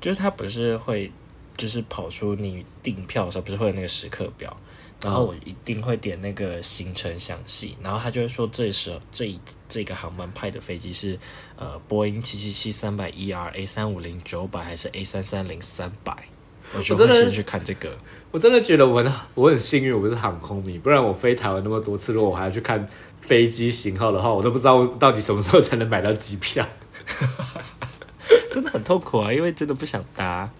[0.00, 1.10] 就是它不是会
[1.56, 4.56] 就是跑出你订票的时候，不是会有那个时刻表，
[5.00, 11.18] 然后我一定会点那个行程详细，然后他就会说这时候这一这个航班派的飞机是
[11.56, 16.16] 呃波音七七七三百 ER A 三五零九百还是 A 三三零三百，
[16.74, 17.96] 我就会先去看这个。
[18.30, 22.88] 我真的觉得我很我很幸运，我不是航空迷，不然我飞台湾那么多次，如果我还要去看
[23.22, 26.66] 飞机型号的话，我都不知道到底什么时候才能买到机票。
[28.52, 30.50] 真的很痛苦啊，因为真的不想搭。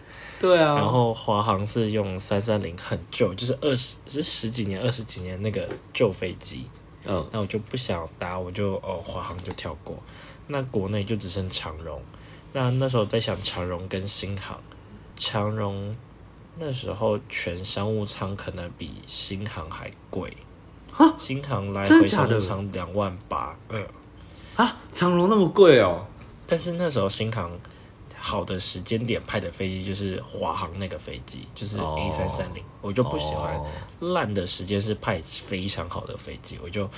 [0.40, 6.66] 对啊然后华航是用三三零很旧，就是二十是十几年、二十几年那个旧飞机，
[7.04, 9.96] 嗯，那我就不想搭，我就哦华航就跳过。
[10.48, 12.00] 那国内就只剩长荣，
[12.52, 14.60] 那那时候在想长荣跟新航，
[15.16, 15.96] 长荣
[16.58, 20.36] 那时候全商务舱可能比新航还贵，
[21.18, 22.40] 新航来回真的假的？
[22.40, 23.86] 商务舱两万八，嗯，
[24.56, 26.04] 啊，长荣那么贵哦？
[26.46, 27.50] 但是那时候新航
[28.18, 31.96] 好的时间点派的飞机就是华航那个飞机，就是哦。
[31.98, 33.56] A 三三零，我就不喜欢。
[33.56, 33.66] 哦。
[34.12, 36.88] 烂的时间是派非常好的飞机，我就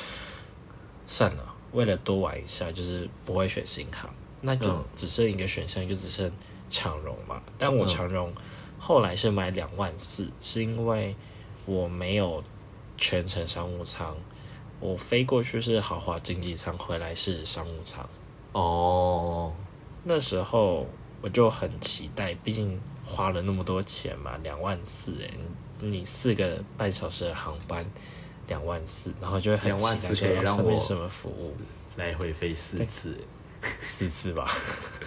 [1.07, 4.85] 算了，为了多玩一下，就是不会选新航，那就嗯。
[4.97, 6.31] 只剩一个选项，就只剩
[6.69, 7.41] 长荣嘛。
[7.57, 8.33] 但我长荣
[8.79, 11.15] 后来是买两万四，是因为
[11.65, 12.43] 我没有
[13.07, 14.17] 全程商务舱，
[14.81, 18.09] 我飞过去是豪华经济舱，回来是商务舱。
[18.53, 19.53] 哦，
[20.05, 20.89] 那时候
[21.21, 25.31] 我就很期待，毕竟花了那么多钱嘛，两万四哎，
[25.81, 27.85] 你你四个半小时的航班，
[28.49, 31.55] 两万四，然后就会很2万期待4说哦可以让我上面什么服务，
[31.97, 33.15] 来回飞四次，
[33.83, 34.51] 四次吧。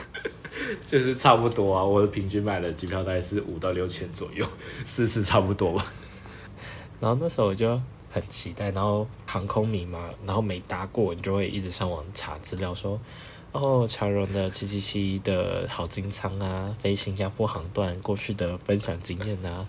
[0.87, 1.83] 就是差不多啊。
[1.83, 4.45] 我的平均买的机票大概是五到六千左右，
[4.85, 5.91] 四次差不多吧。
[6.99, 7.79] 然后那时候我就
[8.11, 12.99] 很期待，然后航空迷嘛，然后没搭过，你就会一直上网查资料说。
[13.53, 19.65] 哦，长荣的七七七的好经舱啊，飞新加坡航段过去的分享经验啊，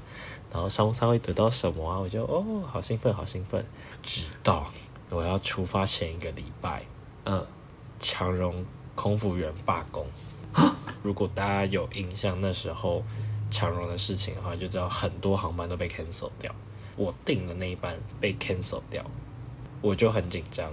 [0.53, 1.99] 然后商务舱会得到什么啊？
[1.99, 3.65] 我就哦，好兴奋，好兴奋。
[4.03, 4.67] 直到
[5.11, 6.85] 我要出发前一个礼拜，
[7.25, 7.47] 嗯，
[8.01, 10.05] 长荣空服员罢工。
[11.03, 13.03] 如果大家有印象那时候
[13.49, 16.53] 长荣的事情的话，就知道很多航班都被 cancel 掉。
[16.99, 19.03] 我订的那一班被 cancel 掉，
[19.81, 20.71] 我就很紧张，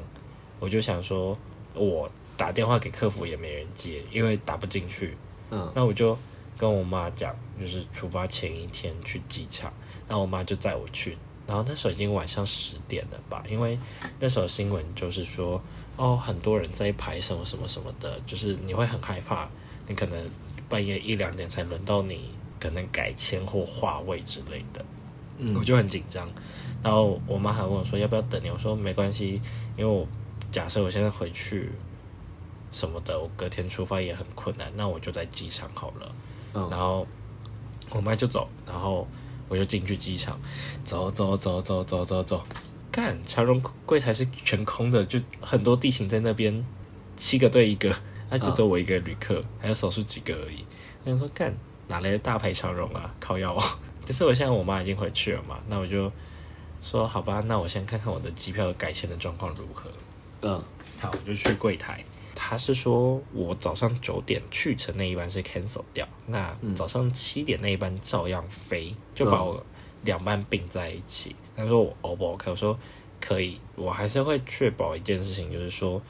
[0.59, 1.37] 我就想说，
[1.75, 5.15] 我打电话给客服也没人接，因为打不进去。
[5.51, 6.17] 嗯，那我就
[6.57, 9.71] 跟我妈讲，就是出发前一天去机场，
[10.07, 11.15] 那我妈就载我去。
[11.47, 13.77] 然后那时候已经晚上十点了吧，因为
[14.19, 15.61] 那时候新闻就是说，
[15.95, 19.47] 哦，很多人在排什么什么什么的，就是你会很害怕，
[19.87, 20.27] 你可能
[20.67, 24.83] 半夜一两点才轮到你，可能改签或换位之类的。
[25.37, 26.29] 嗯我就很紧张。
[26.83, 29.41] 然后我妈还问我说要不要等你，我说没关系，
[29.75, 30.07] 因为我
[30.51, 31.71] 假设我现在回去
[32.71, 36.11] 什么的，我隔天出发也很困难，那我就在机场好了。
[36.53, 37.05] 嗯然后
[37.89, 39.07] 我妈就走，然后
[39.47, 40.39] 我就进去机场，
[40.83, 42.43] 走走走走走走走，
[42.91, 46.65] 干长荣柜台是全空的，就很多地勤在那边，
[47.15, 47.93] 七个对一个，
[48.29, 50.63] 那就只有我一个旅客，还有少数几个而已。
[51.03, 51.53] 我想说干
[51.87, 53.63] 哪来的大牌长荣啊，靠腰、哦。
[54.05, 56.11] 可是我现在我妈已经回去了嘛，那我就
[56.83, 59.89] 说好吧，那我先看看我的机票改签的状况如何。
[60.41, 60.63] 嗯
[60.99, 62.03] 好，我就去柜台。
[62.35, 69.65] 他是说我早上九点去程那一班是 cancel 掉，那早上七点那一班照样飞，就把我
[70.03, 71.35] 两班并在一起。
[71.55, 72.51] 他说我 O 不 OK？
[72.51, 72.77] 我说
[73.19, 76.01] 可以，我还是会确保一件事情，就是说，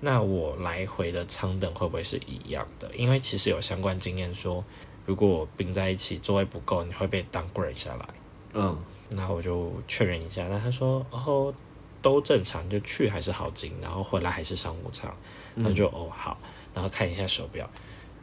[0.00, 2.90] 那我来回的舱等会不会是一样的？
[2.94, 4.62] 因为其实有相关经验说，
[5.08, 8.06] 如果我并在一起，座位不够，你会被 downgrade 下来。
[8.52, 8.78] 嗯。
[9.10, 11.54] 那我就确认一下，那他说哦
[12.02, 15.10] 都正常，就去还是好金，然后回来还是商务舱，
[15.54, 16.38] 那就哦好，
[16.74, 17.66] 然后看一下手表，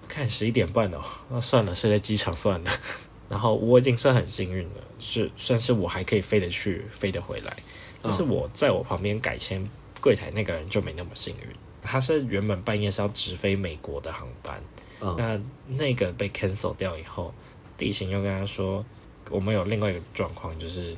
[0.07, 2.71] 看十一点半哦，那算了，睡在机场算了。
[3.27, 7.57] 然后我已经算很幸运了，是算是我还可以飞得去，飞得回来。
[8.03, 9.67] 但是我在我旁边改签
[9.99, 11.49] 柜台那个人就没那么幸运，
[11.81, 14.61] 他是原本半夜是要直飞美国的航班，
[15.01, 15.39] 嗯那
[15.77, 17.33] 那个被 cancel 掉以后，
[17.77, 18.85] 地勤又跟他说，
[19.29, 20.95] 我们有另外一个状况，就是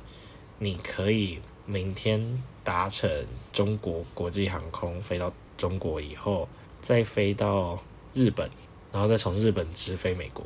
[0.59, 3.09] 你可以明天搭乘
[3.51, 6.47] 中国国际航空飞到中国以后，
[6.81, 7.81] 再飞到
[8.13, 8.49] 日本，
[8.91, 10.45] 然后再从日本直飞美国。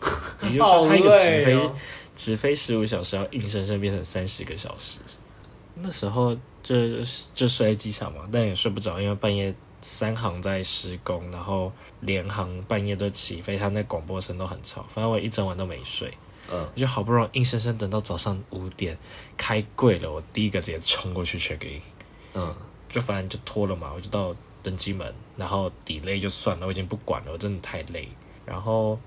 [0.42, 1.72] 也就是说，他一个直飞、哦
[2.14, 4.98] 直飞十五小时，要硬生生变成三十个小时。
[5.76, 6.74] 那时候就
[7.32, 16.12] 就睡在机场嘛，但也睡不着，因为半夜三航在施工，然后联航半夜都起飞，它那广播声都很吵，反正我一整晚都没睡。
[16.50, 16.68] 嗯。
[16.74, 18.96] 我就好不容易硬生生等到早上五点
[19.36, 21.80] 开柜了，我第一个直接冲过去 check in，
[22.34, 22.54] 嗯。
[22.88, 28.08] 就反正就拖了嘛，我就到登机门，然后 delay 就算了，我已经不管了，我真的太累，
[28.46, 28.98] 然后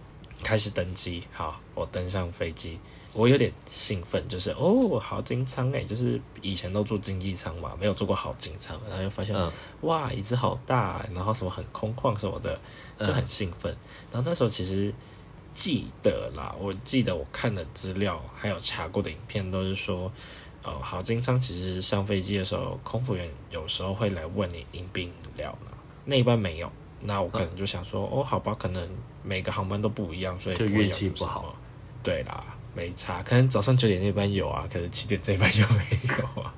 [0.43, 2.79] 开始登机，好，我登上飞机，
[3.13, 12.59] 我有点兴奋，就是哦，好经舱哎，就是以前都坐经济舱嘛，没有坐过好经舱，然后就发现、嗯哇，椅子好大，然后什么很空旷什么的，
[12.99, 13.75] 就很兴奋。
[14.11, 14.93] 然后那时候其实
[15.53, 20.11] 记得啦，我记得我看的资料还有查过的影片都是说，
[20.63, 26.71] 呃，好经舱其实上飞机的时候，空服员有时候会来问你饮冰饮料啦，那一般没有。
[27.03, 28.87] 那我可能就想说，哦，好吧，可能
[29.23, 31.55] 每个航班都不一样，所以就运气不好。
[32.03, 32.43] 对啦，
[32.75, 33.21] 没差。
[33.23, 35.83] 可能早上九点那班有啊，可是七点这班就没
[36.17, 36.53] 有啊。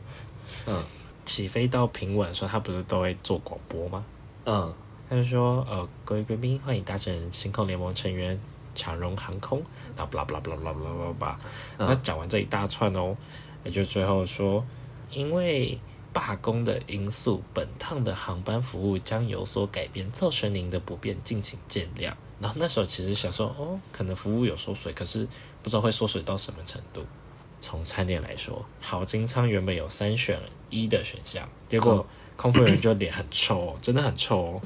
[0.67, 0.83] 嗯
[1.25, 4.05] 起飞到平稳的时候，他不是都会做广播吗？
[4.45, 4.73] 嗯
[5.09, 8.39] 他就说：“呃，各位贵宾，欢迎搭乘星空联盟成员
[8.75, 9.61] 长荣航空。”
[9.95, 11.39] 然后巴拉巴拉巴拉巴拉巴拉巴拉巴拉，
[11.77, 13.15] 然后讲完这一大串哦，
[13.63, 14.65] 也就最后说，
[15.11, 15.79] 因为
[16.11, 22.13] 罢工的因素，本趟的航班服务将有所改变，造成您的不便，敬请见谅。
[22.43, 25.25] 然后那时候其实想说，哦，可能服务有缩水，可是
[25.63, 27.05] 不知道会缩水到什么程度。
[27.61, 30.37] 从餐点来说，好金仓原本有三选
[30.69, 34.61] 一的选项，结果空服员就脸很臭、哦，真的很臭哦。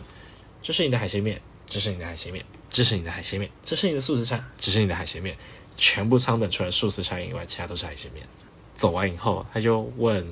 [0.63, 5.37] 这是你的海鲜面，这是你的海鲜面，这是你的海鲜面，这是你的素食餐，这是你的海鲜面。
[5.77, 8.27] 全部舱本除了素食餐以外，其他都是海鲜面。
[8.73, 10.27] 走完以后，他就问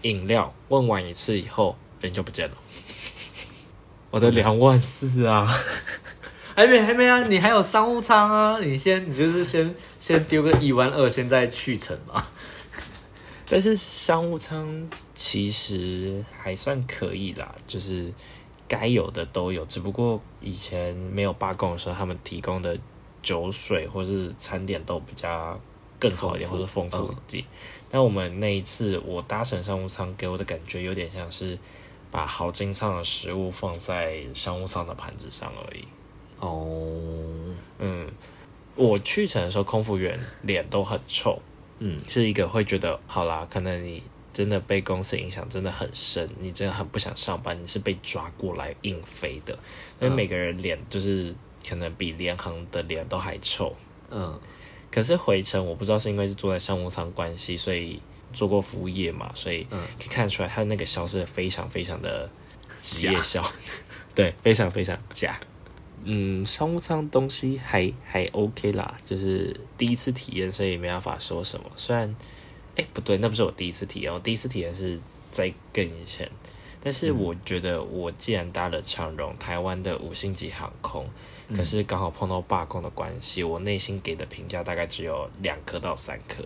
[0.00, 2.56] 饮料，问完一次以后，人就不见了。
[4.10, 5.46] 我的两万四啊！
[6.56, 12.26] 还没还没啊，你还有商务舱啊，你先你就是先先丢个一万二，现在去程嘛。
[13.46, 18.10] 但是商务舱其实还算可以啦，就是
[18.66, 22.78] 该有的都有，只不过以前没有罢工的时候，他们提供的
[23.22, 25.60] 酒水或是餐点都比较
[26.00, 27.44] 更好一点，或者丰富一点。
[27.90, 31.58] 但我们那一次我搭乘商务舱，给我的感觉有点像是
[32.10, 35.84] 把豪金舱的食物放在商务舱的盘子上而已。
[36.40, 36.86] 哦，
[37.78, 38.06] 嗯，
[38.74, 41.40] 我去程的时候，空服员脸都很臭。
[41.78, 49.52] 嗯，是一个会觉得，好啦，可能你真的被公司影响真的很深，你真的很不想上班，你是被抓过来硬飞的。
[50.00, 51.34] 因为每个人脸就是
[51.68, 53.74] 可能比联航的脸都还臭。
[54.10, 54.38] 嗯，
[54.90, 58.00] 可是回程我不知道是因为是坐在商务舱关系，所以
[58.32, 62.30] 做过服务业嘛，所以嗯可以看得出来他的那个笑是非常非常的
[62.80, 63.44] 职业笑，
[64.14, 65.38] 对，非常非常假。
[66.08, 71.66] 嗯，商务舱东西还还 OK 啦，就是第一次体验，所以没办法说什么。
[71.74, 72.14] 虽然，
[72.76, 74.98] 哎、不对，那不是我第一次体验，我第一次体验是
[75.32, 76.30] 在更以前。
[76.82, 81.04] 但是我觉得，我既然搭了长荣，台湾的五星级航空，
[81.52, 86.44] 可是刚好碰到罢工的关系，我内心给的评价大概只有两颗到三颗。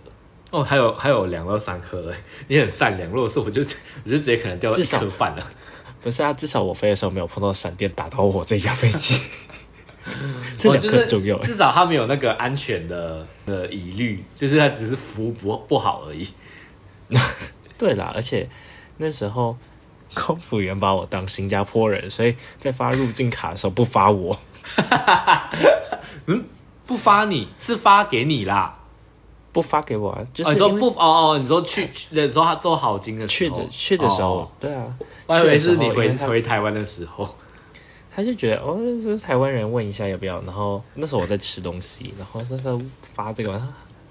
[0.51, 3.11] 哦，还有还有两到三颗哎，你很善良。
[3.11, 5.47] 如果是我就我就直接可能掉到一颗半了。
[6.01, 9.21] 不是啊，至少我飞的时候没有碰到闪电打到我这架飞机。
[10.59, 16.29] 这两哦就是颗很重要、欸至少他没有那个安全的的疑虑，就是他只是服务不不好而已。
[17.79, 18.49] 对啦，而且
[18.99, 19.57] 那时候
[20.15, 24.39] 空服员把我当新加坡人，所以在发入境卡的时候不发我，
[26.27, 26.45] 嗯
[26.87, 28.77] 不发你是发给你啦，
[29.53, 30.95] 不发给我啊，就哦、你说不哦
[31.33, 33.55] 哦，你说去去你说他做好金的时候。
[33.57, 34.51] 去的去的时候，哦。
[34.61, 34.85] 对啊，
[35.27, 37.37] 我以为是你回回台湾的时候，
[38.15, 43.63] 他就觉得哦，这是台湾人问一下要不要，然后那时候我在吃东西，然后他他发这个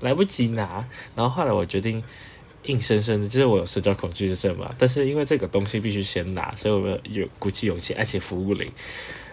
[0.02, 0.86] 来不及拿，
[1.16, 2.04] 然后后来我决定
[2.64, 8.72] 硬生生的，就是我有社交恐惧症嘛，但是因为这个东西必须先拿，所以我有鼓起勇气而且服务铃，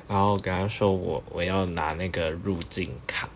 [0.08, 3.28] 然后跟他说我我要拿那个入境卡。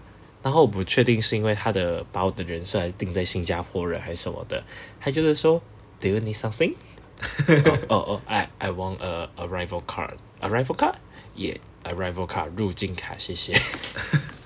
[0.42, 4.64] 然后我不确定是因为他的把我的人设还定在新加坡人还是什么的，
[4.98, 5.60] 他就是说
[6.00, 6.72] ，Do you need something？
[7.88, 10.14] 哦哦，I I want a arrival card.
[10.40, 10.94] Arrival card?
[11.40, 13.54] Yeah, arrival card 入境卡，谢谢。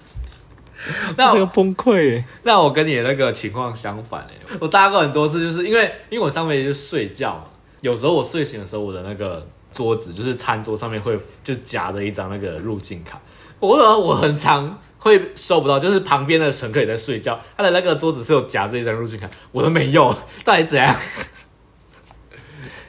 [1.16, 2.22] 那这个崩溃！
[2.44, 7.46] 那我跟你的那个情况相反哎，我搭过很多次，就是因为因为我上面就睡觉嘛，
[7.80, 13.20] 有时候我睡醒的时候，我的那个桌子就是餐桌上面会就夹着一张那个入境卡，
[13.58, 20.94] 我我很常会收不到，就是旁边的乘客也在睡觉，他的那个桌子是有夹着一张入境卡，我都没用，到底怎样？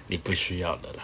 [0.06, 1.04] 你不需要的啦。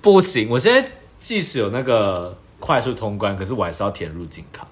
[0.00, 0.90] 不行，我现在
[1.20, 4.66] 即使有那个快速通关，可是我还是要填入境卡。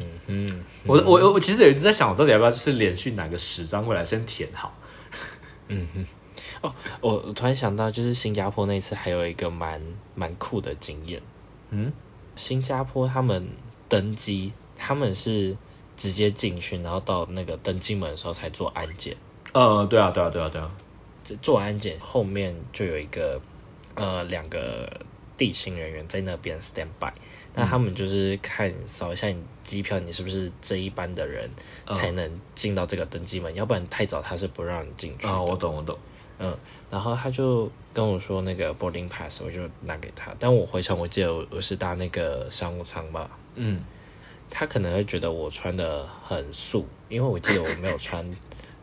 [0.00, 4.74] 嗯哼，我我我其实有一直在想，我到底要不要就是连续拿个十张回来先填好。
[6.62, 9.80] 我我突然想到，就是新加坡那次还有一个蛮
[10.14, 11.20] 蛮酷的经验。
[11.70, 11.92] 嗯，
[12.34, 13.46] 新加坡他们
[13.88, 15.54] 登机，他们是
[15.96, 19.14] 直接进去，然后到那个登机门的时候才做安检。
[19.52, 20.70] 呃，对啊，对啊，对啊，对啊。
[21.40, 23.40] 做完安检后面就有一个
[23.94, 24.90] 呃两个
[25.36, 27.12] 地勤人员在那边 stand by，
[27.54, 31.50] 那他们就是看扫一下你机票，你是不是这一班的人
[31.86, 35.28] 嗯才能进到这个登机门，要不然太早他是不让你进去的。
[35.30, 35.98] 啊、我懂，我懂。
[36.38, 36.56] 嗯
[36.90, 43.80] 然后他就跟我说那个 boarding pass，我就拿给他，但我回程我记得我我是搭那个商务舱吧，嗯，
[44.50, 48.24] 他可能会觉得我穿的很素，因为我记得我没有穿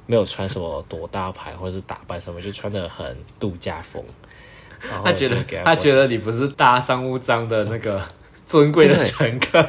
[0.07, 4.03] 没有穿什么多大牌或者是打扮什么，就穿的很度假风。
[5.03, 8.01] 他觉得给他觉得你不是搭商务舱的那个
[8.45, 9.65] 尊贵的乘客。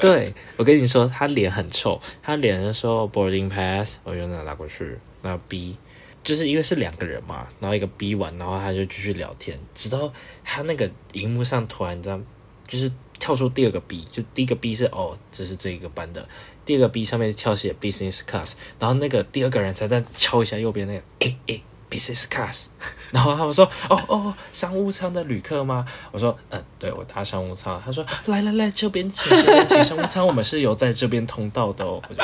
[0.00, 0.32] 对。
[0.56, 5.74] 我跟你说，他脸很臭，他脸的时候 boarding pass，我就拿拿过去，那 B
[6.22, 10.12] 就是因为是两个人嘛，然后一个 B 完，然后他就继续聊天，直到
[10.44, 12.22] 他那个荧幕上突然这样，
[12.66, 16.28] 就是跳出第二个 B，就第一个 B 是哦，这是这一个班的，
[16.66, 22.66] 第二个 B 上面跳写 business class，然后那个第二个人才在敲一下右边那个诶诶 business class，
[23.10, 25.84] 然后他们说哦哦商务舱的旅客吗？
[26.12, 32.00] 我说嗯、对我搭商务舱，他说来来来这边请这边请商务舱，我们是有在这边通道的哦。
[32.08, 32.22] 我就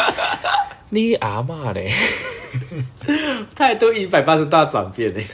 [0.88, 1.90] 你阿妈嘞，
[3.56, 5.26] 态度一百八十大转变欸诶。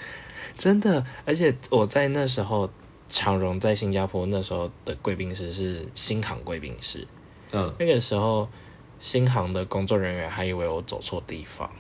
[0.57, 2.71] 真的，而且我在那时候，
[3.09, 7.07] 长荣在新加坡那时候的贵宾室是新航贵宾室，
[7.51, 8.49] 嗯，那个时候
[9.01, 11.71] 新航的工作人员还以为我走错地方，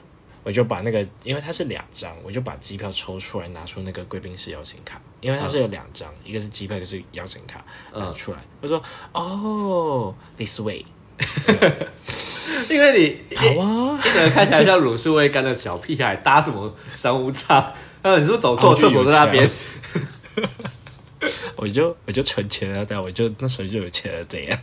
[0.44, 7.64] 我就把那个，因为它是两张，我就把机票抽出来，拿出那个贵宾室邀请卡，因为它是有两张，一个是机票，一个是邀请卡，
[7.94, 8.82] 拿嗯出来，我说
[9.12, 10.84] 哦，this way，
[12.68, 17.72] 因为你 好啊，一个看起来像乳树未干的小屁孩，搭什么商务舱？
[18.02, 19.48] 呃，你是不是走错，哦厕所在那边。
[21.56, 24.58] 我就我就存钱了，对，我就那时候就有钱了，怎样？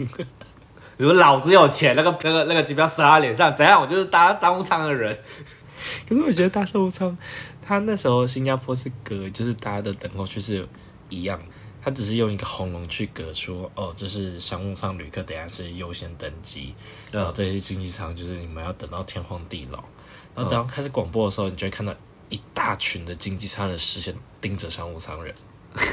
[0.97, 3.80] 你说老子有钱，那个那个那个机票甩他脸上，怎样？
[3.82, 5.17] 我就是搭商务舱的人。
[6.07, 7.17] 可是我觉得大商务舱，
[7.61, 10.67] 它那时候新加坡是隔，就是大家的等候区是
[11.09, 11.45] 一样的，
[11.83, 16.73] 它只是用一个红龙去隔出，哦，这是商务舱旅客，等下是优先登机，
[17.11, 19.83] 然后这些经济舱就是你们要等到天荒地老，
[20.35, 21.93] 然后等到开始广播的时候，你就会看到
[22.29, 25.33] 一大群的经济舱的视线盯着商务舱人，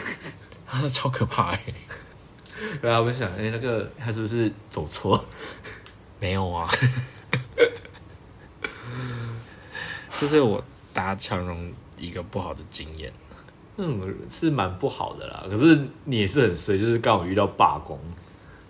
[0.66, 1.64] 啊，超可怕哎、
[2.80, 5.24] 对啊，我想，哎、那个他是不是走错？
[6.18, 6.66] 没有啊，
[10.18, 10.62] 这是我
[10.92, 13.12] 搭长荣一个不好的经验。
[13.76, 15.44] 嗯，是蛮不好的啦。
[15.48, 17.98] 可是你也是很衰，就是刚好遇到罢工。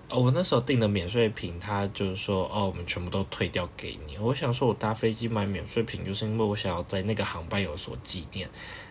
[0.08, 4.16] 哦，我那时候订的免税品，他就是说，哦，我们全部都退掉给你。
[4.18, 8.48] 我想说，我搭飞机买免税品，就是因为我想要在那个航班有所纪念。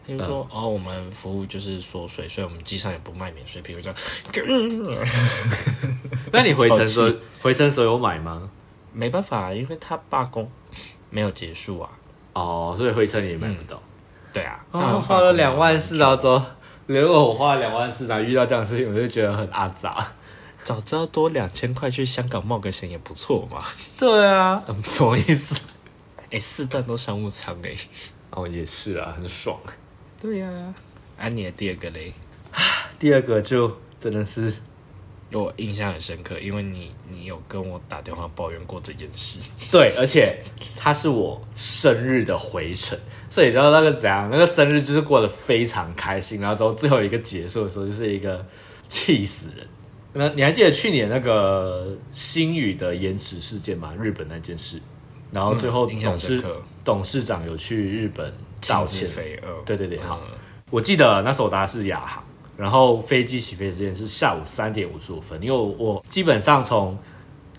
[0.08, 3.76] 他就说，哦，我们服务就是缩水，所以我们机上也不卖免税品。
[3.76, 3.92] 我就，
[6.32, 8.50] 那你回程时候 回程时候有买吗？
[8.94, 10.50] 没办法，因为他罢工
[11.10, 11.90] 没有结束啊。
[12.36, 13.82] 哦，所以回程也买不到。
[14.32, 16.42] 对啊，哦，他花了两万四啊，之后，
[16.88, 20.06] 如果我花了两万四，然后遇到这样的事情，我就觉得很阿杂。
[20.62, 23.64] 早知道多两千块去香港冒个险也不错嘛。
[23.98, 25.62] 对啊，嗯，什么意思？
[26.32, 27.74] 哎，四段都商务舱哎。
[28.32, 29.58] 哦，也是啊，很爽。
[30.22, 30.76] 对呀、啊，
[31.20, 32.12] 啊，你的第二个嘞，
[33.00, 34.54] 第二个就真的是
[35.32, 39.40] 我印象很深刻，因为你你有跟我打电话抱怨过这件事。
[39.72, 40.40] 对，而且
[40.78, 42.98] 它是我生日的回程，
[43.30, 44.30] 所以你知道那个怎样？
[44.32, 48.46] 那个生日就是过得非常开心，然后之后最后一个结束的时候，就是一个
[48.88, 49.68] 气死人。
[50.18, 53.94] 那你还记得去年那个新宇的延迟事件吗？
[54.00, 54.80] 日本那件事，
[55.32, 56.44] 然后最后嗯印象董事、
[56.86, 58.34] 董事长有去日本
[58.66, 59.10] 道歉。
[59.66, 60.38] 对对对，好，嗯
[60.72, 62.24] 我记得那时候我搭的是亚航，
[62.58, 66.98] 然后飞机起飞时间是下午三点五十五分，因为我我基本上从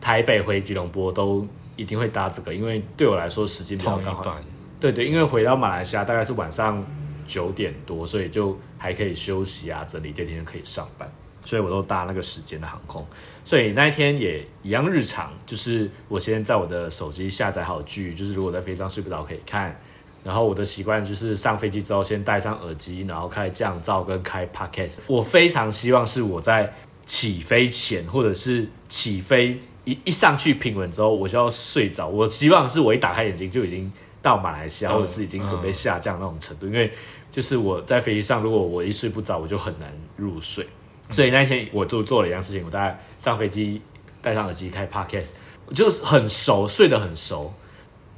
[0.01, 4.39] 台北回吉隆坡都一定会搭这个，因为对我来说时间比较刚好。
[4.81, 6.85] 对对，因为回到马来西亚大概是晚上
[7.27, 11.11] 九点多，所以就还可以休息啊，整理第二天就可以上班，
[11.45, 13.07] 所以我都搭那个时间的航空。
[13.45, 19.79] 所以那一天也一样日常，就是我先在我的手机下载好剧，就是如果在飞机上睡不着可以看。
[20.27, 24.97] 然后我的习惯就是上飞机之后先戴上耳机，然后开降噪跟开 podcast。
[25.07, 26.73] 我非常希望是我在
[27.07, 32.09] 起飞前或者是起飞一一上去平稳之后我就要睡着。
[32.09, 33.89] 我希望是我一打开眼睛就已经
[34.21, 36.67] 到马来西亚，嗯或者是已经准备下降那种程度。
[36.67, 36.93] 因为
[37.31, 40.67] 就是我在飞机上，如果我一睡不着，我就很难入睡。
[41.13, 43.81] 所以那一天我就做了一样事情，我大概上飞机
[44.21, 45.31] 戴上耳机开 podcast，
[45.67, 47.55] 我就很熟，睡得很熟。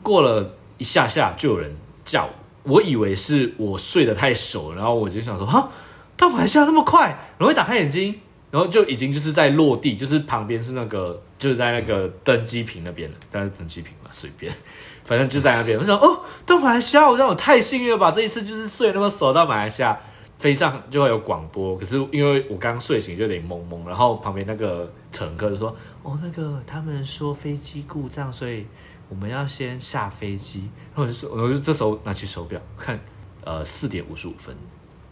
[0.03, 1.77] 过了一下下，就有人
[2.09, 2.31] 叫
[2.63, 5.69] 我，以为是我睡得太熟，然后我就想说，哈，
[6.17, 8.19] 到马来西亚那么快，然后一打开眼睛，
[8.51, 14.51] 然后就已经就是在落地，就是旁边是那个，就是在那个登机坪那边了，但是登机坪嘛，随便，
[15.05, 15.79] 反正就在那边。
[15.79, 18.11] 我想，哦，到马来西亚，我让我太幸运了吧！
[18.11, 19.99] 这一次就是睡那么熟，到马来西亚
[20.39, 28.65] 飞上就会有广播，可是因为我刚睡醒就有点懵懵，然后旁边那个乘客就说，哦，那个他们说飞机故障，所以
[29.09, 30.61] 我们要先下飞机。
[30.95, 32.99] 然后我就说，我就这时候拿起手表看，
[33.45, 34.55] 呃，四点五十五分，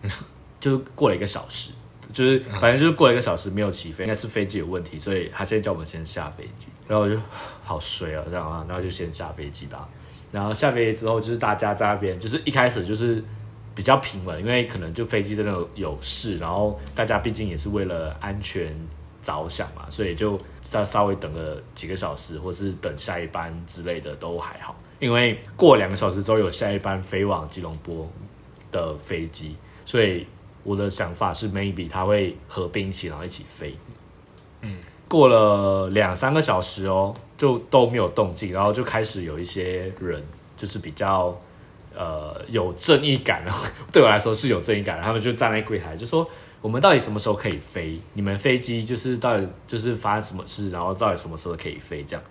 [0.61, 1.73] 就是过了一个小时，
[2.13, 6.67] 就是反正就是过了一个小时没有起飞，应该是飞机有问题，所以他现在叫我们先下飞机。
[6.89, 7.21] 然后我就
[7.65, 9.89] 好衰啊，这样啊，然后就先下飞机吧。
[10.33, 13.23] 然后下飞机之后，就是大家在那边，就是一开始就是
[13.75, 18.77] 比较平稳，因为可能就飞机真的有有事，然后大家毕竟也是为了安全
[19.23, 20.39] 着想嘛，所以就
[20.69, 24.75] 稍稍微等个几个小时，或是等下一班之类的都还好。
[24.99, 28.11] 因为过两个小时之后有下一班飞往吉隆坡
[28.73, 29.55] 的飞机，
[29.85, 30.27] 所以
[30.65, 33.75] 我的想法是 maybe 它会合并一起，然后一起飞。
[34.63, 40.21] 嗯，过了两三个小时哦，就都没有动静，然后就开始有一些人
[40.57, 41.39] 就是比较
[41.95, 46.29] 呃有正义感，然 后对我来说是有正义感，他们就站在柜台就说。
[46.61, 48.01] 我们到底什么时候可以飞？
[48.15, 52.03] 你们飞机就是到底就是发生什么事，然后到底什么时候可以飞？
[52.03, 52.23] 这样，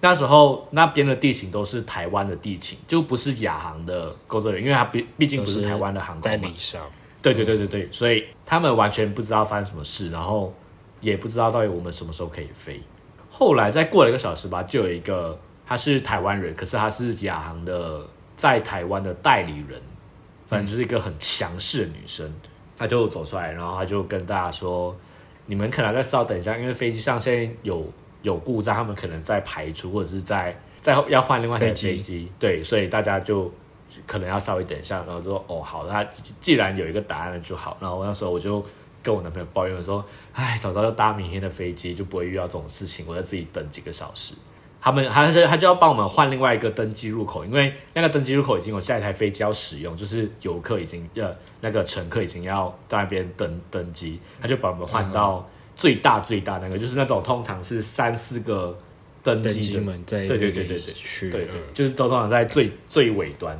[0.00, 6.52] 那时候那边的地勤都是台湾的地勤，就不是亚航的工作人员，因为他毕毕竟不是台湾的航空嘛代理。
[6.56, 6.82] 商，
[7.22, 10.52] 对对对对对，所以他们完全不知道发生什么事，然后
[11.00, 12.82] 也不知道到底我们什么时候可以飞。
[13.30, 18.06] 后来再过了一个小时吧，就有一个他是台湾人，可是他是亚航的
[18.36, 19.80] 在台湾的代理人，
[20.48, 22.32] 反正就是一个很强势的女生，
[22.76, 24.94] 她就走出来，然后他就跟大家说
[25.46, 27.90] ：“你们可能再稍等一下，因为飞机上现在有
[28.22, 33.50] 有故障，他们可能在排除或者是在在要换另外一台飞机飞机，对，所以大家就
[34.06, 36.06] 可能要稍微等一下，然后就说哦好，那
[36.40, 37.78] 既然有一个答案了就好。
[37.80, 38.62] 然后那时候我就
[39.02, 44.34] 跟我男朋友抱怨说，哎，早知道就搭明天的飞机，就不会遇到这种事情，我在自己等几个小时。
[44.86, 58.78] 他们他是他就要帮我们换另外一个登机入口，因为那个登机入口已经有下一台飞机要使用，就是游客已经呃那个乘客已经要到那边登登机，他就把我们换到最大最大那个，就是那种通常是三四个
[59.24, 63.58] 登登机门在对对那个对对对，就是都通常在最最尾端，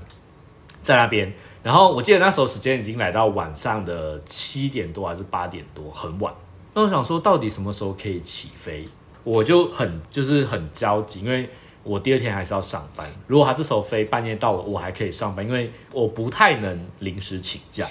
[0.85, 1.33] 在那边。
[1.64, 6.33] 然后我记得那时候时间已经来到晚上的七点多还是八点多，很晚。
[6.72, 8.87] 那我想说，到底什么时候可以起飞？
[9.27, 11.49] 我就很就是很焦急，因为
[11.83, 13.05] 我第二天还是要上班。
[13.27, 17.85] 如果他这时候飞半夜到我，我还可以上班，因为我不太能临时请假。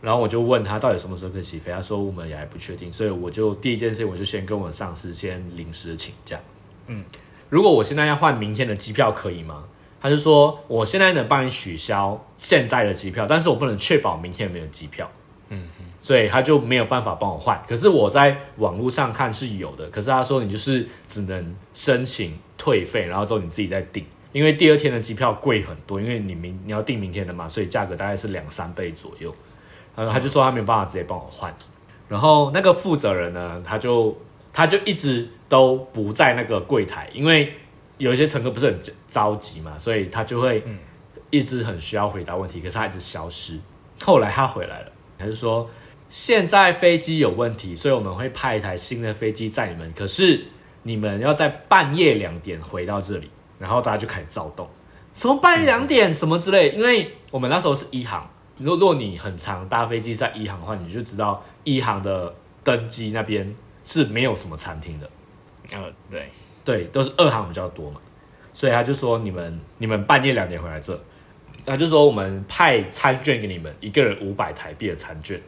[0.00, 6.38] 然后我就问他到底什么时候可以起飞，他说我们也还不确定，所以我就第一件事我就先跟我上司先临时请假。
[6.86, 7.04] 嗯
[7.48, 9.64] 如果我现在要换明天的机票，可以吗？
[10.00, 15.10] 他就说我现在能帮你取消现在的机票，但是我不能确保明天没有机票。
[15.48, 15.68] 嗯，
[16.06, 17.60] 所以他就没有办法帮我换。
[17.66, 29.34] 可是我在网络上看是有的，可是他说你就是只能申请退费，然后之后你自己再订，因为第二天的机票贵很多，因为你明你要订明天的嘛，所以价格大概是两三倍左右。
[29.96, 31.52] 然后他就说他没有办法直接帮我换，
[32.08, 34.16] 然后那个负责人呢，他就
[34.52, 37.52] 他就一直都不在那个柜台，因为
[37.98, 40.62] 有一些乘客不是很着急嘛，所以他就会
[41.30, 43.58] 一直很需要回答问题，可是他一直消失。
[44.00, 45.68] 后来他回来了，他就说
[46.08, 50.44] 现在飞机有问题，所以我们会派一台新的飞机载你们，可是
[50.82, 54.68] 你们要在半夜两点回到这里，然后大家就开始躁动，
[55.14, 62.32] 什么半夜两点什么之类，因为我们那时候是一航，如果你很长搭飞机在一航的话，你就知道一航的
[62.62, 63.54] 登机那边
[63.84, 65.10] 是没有什么餐厅的。
[65.72, 66.30] 呃，对，
[66.64, 68.00] 对，都是二航比较多嘛，
[68.54, 70.98] 所以他就说你们你们半夜两点回来这，
[71.64, 75.40] 他就说我们派餐券给你们，一个人五百台币的餐券，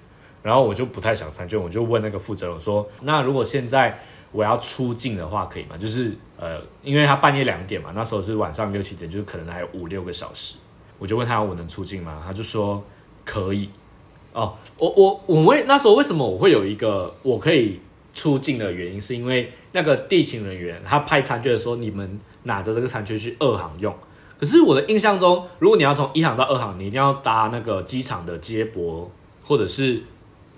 [0.42, 3.98] 然后我就不太想参军，我就问那个负责人说，那如果现在
[4.32, 5.76] 我要出境的话可以吗？
[5.78, 10.56] 就是呃，因为他半夜两点嘛，那时候是晚上六七点，就是可能还有五六个小时，
[10.98, 12.22] 我就问他我能出境吗？
[12.26, 12.82] 他就说
[13.24, 13.68] 可以。
[14.34, 17.80] 哦，我我我为那时候为什么我会有一个我可以
[18.14, 23.92] 出境的原因，是因为那个地勤人员他派餐券的时候，你们拿着这个餐券去二航用。
[24.38, 29.10] 可是我的印象中，如果你要从一航到二航，你一定要搭那个机场的接驳
[29.42, 30.00] 或者是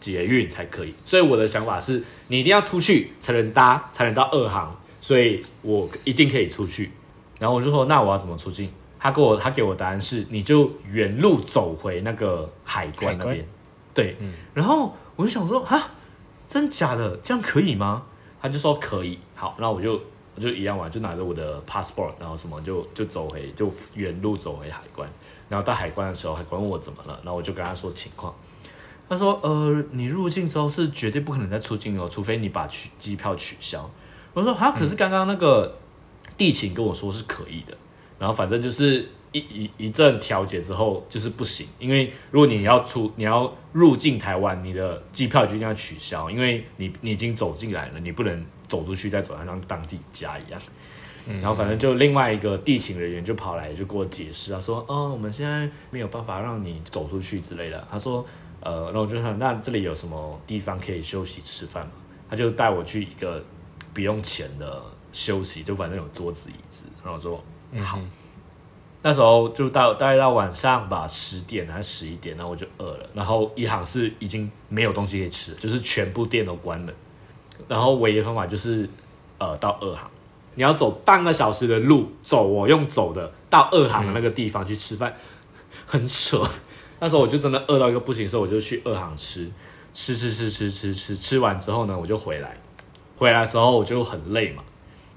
[0.00, 0.94] 捷运才可以。
[1.04, 6.90] 所以我的想法是，你一定要出去才能搭，才能到二航，所以我一定可以出去。
[7.38, 8.70] 然后我就说，那我要怎么出境？
[8.98, 13.46] 他给我他给我答案是，你就原路走回那个海关那边。
[13.94, 14.16] 对，
[14.52, 15.90] 然后我就想说，哈，
[16.46, 18.02] 真假的，这样可以吗？
[18.42, 19.18] 他就说可以。
[19.34, 20.00] 好，那我就
[20.34, 25.08] 我就一样嘛，就拿着我的 passport，然后什么就就走回，就原路走回海关。
[25.48, 28.34] 然后到海关的时候，海关问我怎么了，然后我就跟他说情况。
[29.10, 33.90] 他说：“呃，你入境之后是绝对不可能再出境哦，除非你把取机票取消。”
[34.32, 35.76] 我说：“哈，可是刚刚那个
[36.38, 37.76] 地勤跟我说是可以的。”
[38.20, 50.60] 然后反正就是一一一阵调解之后，就是不行，因为如果你要出你要入境台湾，你的机票就一定要取消，因为你你已经走进来了，你不能走出去再走，像当自己家一样。
[51.40, 58.24] 然后反正就另外一个地勤人员就跑来就给我解释，他说：“哦，我们现在没有办法让你走出去之类的。”他说
[58.60, 61.92] ：“呃，然后我就想那这里有什么地方可以休息吃饭吗？”
[62.30, 63.42] 他就带我去一个
[63.92, 64.80] 不用钱的
[65.12, 67.42] 休息，就反正有桌子椅子，然后我说
[67.84, 67.98] ：“好。
[69.02, 73.08] 那时候就到大概到晚上吧，十点还是十一点，然后我就饿了。
[73.14, 76.94] 然后一行是已经没有东西可以吃，就是全部店都关门。
[77.66, 78.86] 然后唯一的方法就是
[79.38, 80.06] 呃到二行，
[80.54, 85.16] 你要走半个小时的路，走我用走的到二行的那个地方去吃饭，
[85.86, 86.46] 很扯。
[87.00, 89.50] 那时候我就真的饿到一个不行的时候，我就去二行吃，
[89.92, 92.56] 吃吃吃吃吃吃，吃完之后呢，我就回来。
[93.16, 94.62] 回来的时候我就很累嘛，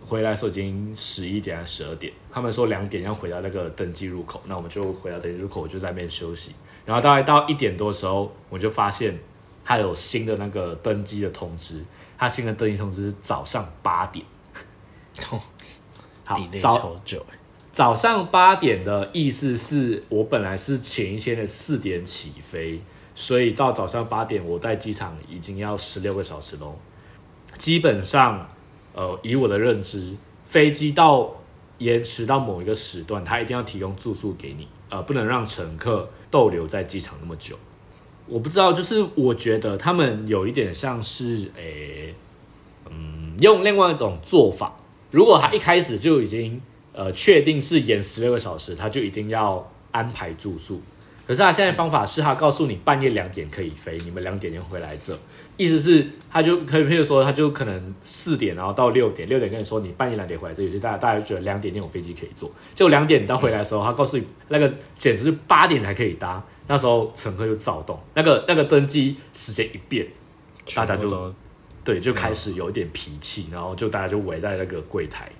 [0.06, 6.54] 回来的时候已经十一点还是十二点，他们说两点要回到那个登机入口，那我们就回到登机入口，我就在那边休息。
[6.86, 9.18] 然后大概到一点多的时候，我就发现
[9.64, 11.84] 他有新的那个登机的通知，
[12.18, 14.26] 他新的登机通知是早上八点，
[15.22, 15.42] 好
[16.60, 17.26] 早超久，
[17.74, 22.80] 早上八点的意思是我本来是前一天的四点起飞，
[23.16, 26.76] 所以到早上八点我在机场已经要十六个小时喽。
[27.58, 28.48] 基本上，
[28.94, 30.14] 呃，以我的认知，
[30.46, 31.36] 飞机到
[31.80, 37.58] 延迟到某一个时段，它一定要提供住宿给你，呃，不能让乘客逗留在机场那么久。
[38.28, 42.14] 我不知道，就是我觉得他们有一点像是，诶、
[42.88, 44.76] 嗯，用另外一种做法。
[45.10, 46.62] 如果他一开始就已经
[46.94, 50.82] 呃确定是延十六个小时，他就一定要安排住宿。
[51.26, 55.18] 可是他现在方法是他告诉你半夜两点可以飞，你们两点就回来这，
[55.56, 70.06] 意思是他就可以，譬如说他就可能四点，然后到六点，六点跟你说你半夜两点回来这，有些大家大家就觉得两点那种飞机可以坐，就两点你到回来的时候，他告诉你那个简直是八点才可以搭，那时候乘客就躁动，那个那个登机时间一变，
[70.76, 71.34] 大家就
[71.86, 75.32] 对，就开始有一点脾气，然后就大家就围在那个柜台，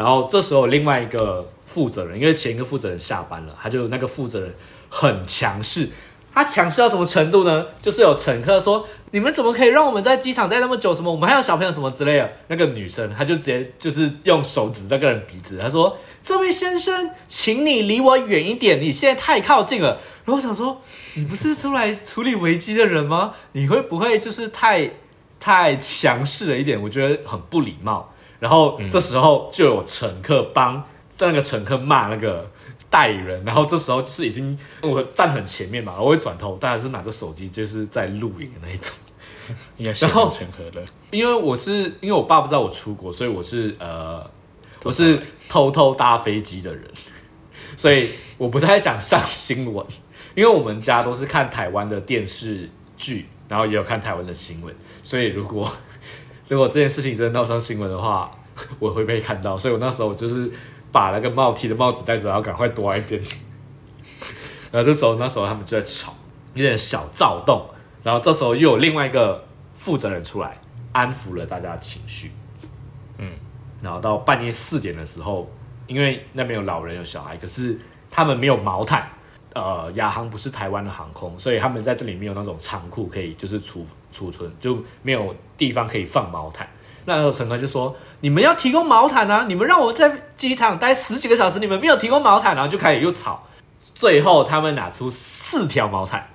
[0.00, 4.54] 然后这时候另外一个负责人，因为前一个负责人下班了，他就那个负责人
[4.88, 5.90] 很强势，
[6.32, 7.66] 他强势到什么程度呢？
[7.82, 10.94] 就是有乘客说：“你们怎么可以让我们在机场待那么久？
[10.94, 20.80] 什么我们还有小朋友什么之类的。”那个女生，她就直接就是用手指那个人鼻子，她说：“这位先生，请你离我远一点，你现在太靠近了。”然后我想说，
[21.16, 23.34] 你不是出来处理危机的人吗？
[23.52, 24.92] 你会不会就是太
[25.38, 26.80] 太强势了一点？
[26.80, 28.14] 我觉得很不礼貌。
[28.40, 30.82] 然后这时候就有乘客帮
[31.18, 32.50] 那个乘客骂那个
[32.88, 38.92] 代理人，然后这时候就是已经我站很前面嘛，我会转头，大家是拿着手机就是在录影的那一种。
[39.78, 40.48] 应该是然后很成
[41.10, 44.24] 因为我是因为我爸不知道我出国，所以我是呃
[44.84, 46.88] 我是偷偷搭飞机的人，
[47.76, 49.84] 所以我不太想上新闻，
[50.36, 54.72] 因为我们家都是看台湾的电视剧，然后也有看台湾的新闻，
[55.02, 55.68] 所以如果
[56.50, 58.28] 如果这件事情真的闹上新闻的话，
[58.80, 60.50] 我会被看到，所以我那时候就是
[60.90, 63.22] 把那个帽 T 的帽子戴着，然后赶快躲在一边。
[64.72, 66.12] 然后这时候那时候他们就在吵，
[66.54, 67.64] 有点小躁动，
[68.02, 72.32] 然后这时候又有另外一个负责人出来安抚了大家的情绪。
[73.18, 73.30] 嗯，
[73.80, 75.48] 然后到半夜四点的时候，
[75.86, 77.78] 因为那边有老人有小孩，可是
[78.10, 79.08] 他们没有毛毯。
[79.54, 86.68] 呃，亚航不是台湾的航空，所以他们在这里没有那种仓库可以就是储储存，就没有地方可以放毛毯。
[87.06, 89.46] 那时候乘客就说：“你们要提供毛毯啊！
[89.48, 93.42] 你们让我在机场待十几个小时，你们没有提供毛毯，然后就开始又吵。
[93.80, 96.28] 最后他们拿出四条毛毯，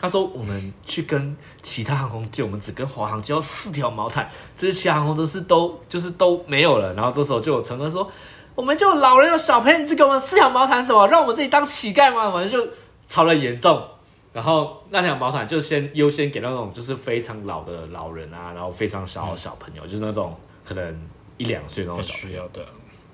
[0.00, 8.10] 他说：“我们去跟其他航空借，我们只跟华航借到四条毛毯，这些其他航空都是都就是都没有了。”然后这时候就有乘客说
[8.54, 11.06] ：“我们就老人有小朋友，你只给我们四条毛毯什么？
[11.08, 12.70] 让我们自己当乞丐吗？”反正就
[13.06, 13.82] 吵得严重。
[14.32, 22.48] 然后那条毛毯就先优先给那种就是非常老的老人啊，然后非常小的小朋友，就是那种可能一两岁那种小朋友。
[22.52, 22.64] 的。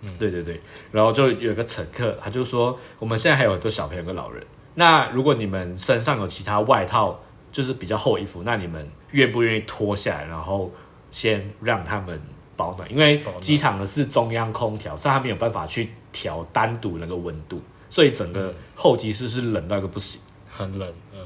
[0.03, 0.12] 嗯。
[0.18, 0.61] 对对对，
[0.93, 7.18] 然后就有个乘客，他就说我们现在还有很多小朋友跟老人，那如果你们身上有其他外套，
[7.51, 10.70] 就是比较厚衣服，那你们愿不愿意脱下来，然后
[11.11, 12.20] 先让他们
[12.57, 12.91] 保暖？
[12.91, 20.21] 因为机场的是中央空调，所以它没有办法去调单独那个温度，所以整个候机室是冷到一个不行。
[20.49, 21.21] 很冷，嗯。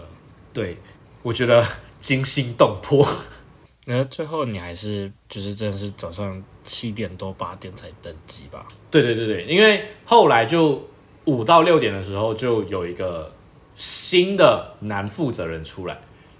[0.52, 0.76] 对，
[1.22, 1.64] 我觉得
[2.00, 3.06] 惊心动魄。
[3.86, 8.60] 然后最后你还是就是真的是早上七点多八点才登机吧？
[8.90, 10.88] 对对对对，因为后来就
[11.24, 13.32] 五到六点的时候，就有一个
[13.74, 15.98] 新的男负责人出来，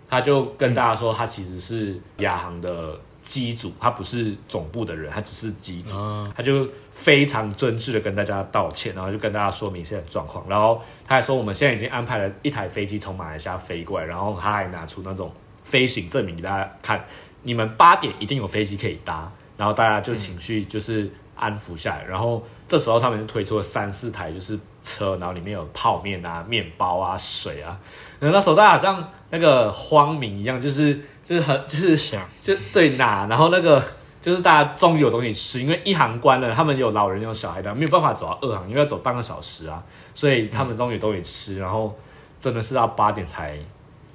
[0.08, 5.96] 他就跟大家说，他其实是亚航的机组，他不是总部的人，他只是机组。
[5.96, 17.04] 啊，他就非常真挚的跟大家道歉，然后就跟大家说明现在状况，然后他还说我们现在已经安排了一台飞机从马来西亚飞过来，然后他还拿出那种飞行证明给大家看，
[17.42, 27.78] 你们八点一定有飞机可以搭，然后大家就情绪就是安抚下来，然后这时候他们就推出了三四台就是车，然后里面有泡面啊、面包啊、水啊，
[28.18, 31.00] 然后那时候大家好像那个荒民一样，就是
[31.30, 33.80] 就是很就是想就对拿，然后那个
[34.20, 39.80] 就是大家终于有东西吃，因为一航关了，他们有老人有小孩的，没有办法走到二航，因为要走半个小时啊，
[40.12, 41.96] 所以他们终于有东西吃，然后
[42.40, 43.56] 真的是到八点才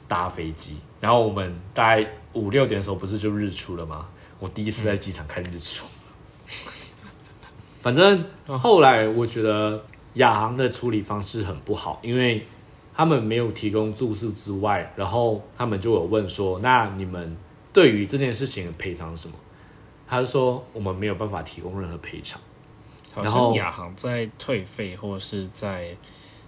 [0.09, 4.07] 搭飞机，然后我们大概五六点的时候不是就日出了吗？
[4.39, 5.85] 我第一次在机场看日出，
[7.79, 9.81] 反正后来我觉得
[10.15, 12.45] 亚航的处理方式很不好，因为
[12.95, 17.35] 他们没有提供住宿之外，然后他们就有问说，那你们
[17.73, 19.35] 对于这件事情的赔偿什么？
[20.07, 22.39] 他就说我们没有办法提供任何赔偿。
[23.15, 25.95] 然后像亚航在退费或是在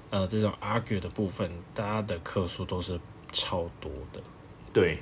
[0.09, 2.99] 呃这种 argue 的部分，大家的客数都是
[3.31, 4.21] 超多的。
[4.71, 4.99] 对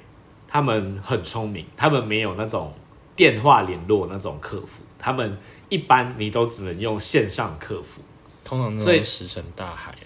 [0.47, 2.73] 他们很聪明，他们没有那种
[3.15, 5.37] 电话联络那种客服，他们
[5.69, 8.01] 一般你都只能用线上客服。
[8.43, 10.04] 通常所以石沉大海啦。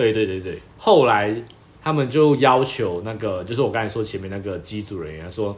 [0.00, 1.34] 对对对对，后来
[1.82, 5.56] 他们就要求那个，就是我刚才说前面那个机组人员说，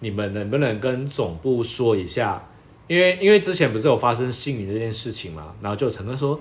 [0.00, 2.44] 你们能不能跟总部说一下？
[2.86, 6.38] 因为因为之前不是有发生星宇这件事情嘛，然后就陈哥说，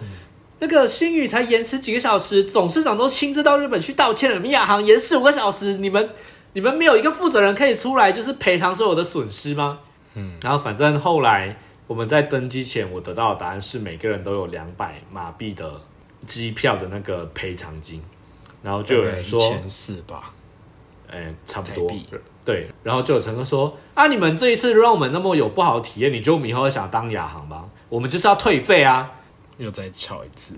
[0.60, 6.10] 那个星宇才延迟几个小时，董事长都亲自到日本去道歉了，米亚航延迟五个小时，你们
[6.54, 9.80] 你们没有一个负责人可以出来就是赔偿所有的损失吗？
[10.16, 15.80] 嗯，然后反正后来我们在登机前，我得到的答案是每个人都有两百马币的
[16.26, 18.02] 机票的那个赔偿金，
[18.62, 20.34] 然后就有人说，一千四吧，
[21.10, 21.92] 哎、差不多，
[22.46, 27.68] 对，然后就有乘客说啊，你们这一次让我们那么有不好的体验，你觉得我们以后会想当亚航吧？
[27.90, 29.12] 我们就是要退费啊。
[29.60, 30.56] 又再吵一次。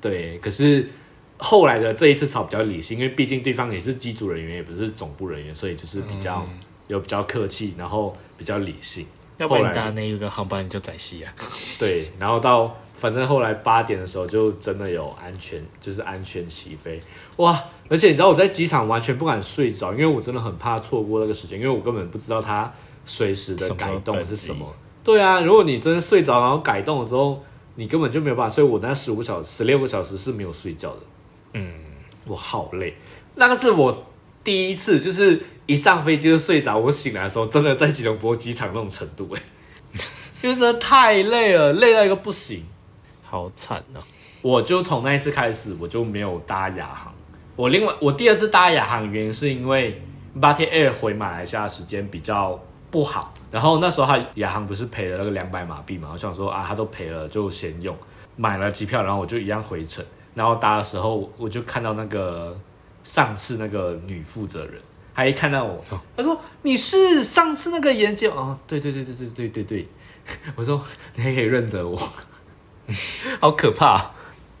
[0.00, 0.88] 对，可是
[1.36, 6.46] 后来的这一次吵比较理性，因为毕竟对方也是机组人员，也不是总部人员，所以就是比较、
[6.86, 9.04] 有比较客气，然后比较理性。
[9.38, 11.34] 要不然搭那一个航班你就宰戏啊。
[11.80, 16.98] 对，然后到反正后来八点的时候就真的有安全，就是安全起飞，
[17.36, 17.62] 哇！
[17.88, 22.72] 而且你知道我在机场完全不敢睡着，因为我真的很怕错过那个时间，因为我根本不知道它
[23.04, 24.74] 随时的改动是什么。
[25.04, 27.44] 对啊，如果你真的睡着，然后改动了之后，
[27.76, 28.64] 你根本就没有办法睡。
[28.64, 31.00] 我那十五个小时、十六个小时是没有睡觉的，
[31.52, 31.74] 嗯，
[32.26, 32.94] 我好累。
[33.36, 34.06] 那个是我
[34.42, 39.42] 第一次，就是一上飞机就睡着，我醒来的时候真的在吉隆坡机场那种程度、哎，
[40.42, 42.64] 因为真的太累了，累到一个不行。
[43.36, 44.00] 好惨啊、
[44.40, 47.12] 我就从那一次开始，我就没有搭亚航。
[47.54, 52.58] 我另外我第二次搭亚航，原因是因为 b a t Air 回马来西亚时间比较
[52.90, 57.94] 不好，然后那时候他亚航不是赔了那个两百马币嘛，我想说啊，他都赔了就先用，
[58.36, 60.02] 买了机票，然后我就一样回程，
[60.34, 62.58] 然后搭的时候我就看到那个
[63.04, 64.80] 上次那个女负责人，
[65.14, 65.78] 她一看到我，
[66.16, 69.64] 她说你是上次那个演讲哦，对对对对对对对。
[69.64, 69.86] 对，
[70.56, 70.82] 我说
[71.14, 71.96] 你还可以认得我，
[73.40, 74.14] 好可怕啊、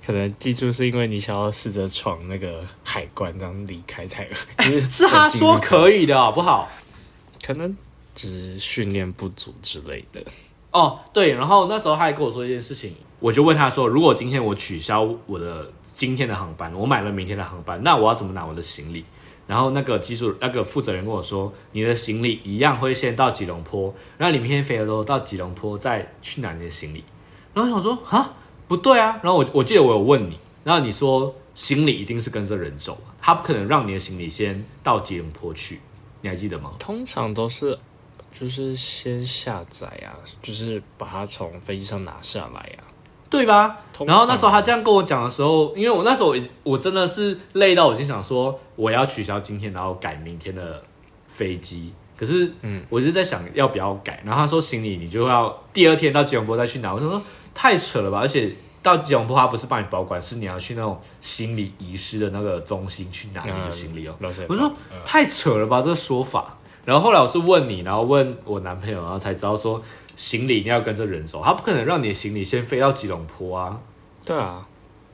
[0.06, 6.68] 可能记住是因为你想要试着闯那个海关，这样离开才， 就是是他说可以的好不好？
[7.44, 7.76] 可能
[8.14, 10.22] 只是训练不足之类的。
[10.70, 19.04] 哦，对，然后那时候他还跟我说一件事情，我就问他说，如果今天我取消我的今天的航班，我买了明天的航班，那我要怎么拿我的行李？
[19.46, 27.04] 然后那个技术那个负责人跟我说，你的行李一样会先到吉隆坡，然后你明天飞的时候到吉隆坡再去拿你的行李。
[27.56, 28.34] 然后我想说啊，
[28.68, 29.18] 不对啊。
[29.22, 35.80] 然后我我记得我有问你，然后你说行李一定是跟着人走，他不可能让你的行李先到吉隆坡去，
[36.20, 36.72] 你还记得吗？
[36.78, 37.78] 通常都是
[38.38, 42.84] 就是先下载啊，就是把它从飞机上拿下来啊。
[43.28, 43.78] 对吧？
[44.06, 50.80] 然后那时候他这样跟我讲的时候，因为我那时候我我真的是累到，我就想说我要取消今天，然后改明天的
[51.26, 51.92] 飞机。
[52.16, 54.22] 可是，嗯，我就在想要不要改。
[54.24, 56.94] 然后他说行李你就要第二天到吉隆坡再去拿。
[56.94, 57.20] 我就说
[57.56, 58.18] 太扯了吧！
[58.20, 58.52] 而且
[58.82, 64.14] 到吉隆坡他不是帮你保管，是你要去那种行李遗失的那个中心去拿你的行李哦。
[64.20, 64.72] 我就说
[65.06, 66.54] 太扯了吧，这个说法。
[66.84, 73.80] 然后后来我是问你，然后问我男朋友，然后才知道说行李一定要跟着人走，他不可能让你的行李先飞到吉隆坡啊。
[74.24, 74.64] 对啊，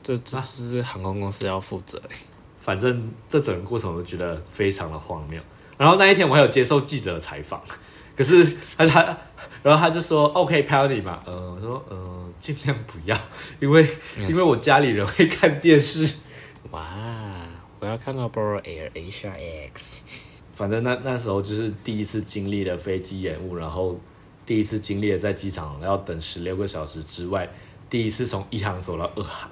[0.03, 2.15] 这这这是航空公司要负责欸。
[2.59, 5.41] 反正这整个过程我都觉得非常的荒谬。
[5.77, 7.59] 然后那一天我还有接受记者的采访，
[8.15, 8.45] 可是
[8.77, 9.17] 他他，
[9.63, 13.17] 然后他就说 OK 飘你嘛，呃，我说呃尽量不要，
[13.61, 13.87] 因为
[14.17, 16.15] 因为我家里人会看电视。
[16.71, 16.85] 哇，
[17.79, 19.31] 我要看到 Boro Air Asia
[19.71, 20.03] X。
[20.53, 23.97] 反正那那时候就是第一次经历了飞机延误，然后
[24.45, 27.49] 第一次经历了在机场要等十六个小时之外，
[27.89, 29.49] 第一次从一航走到二航。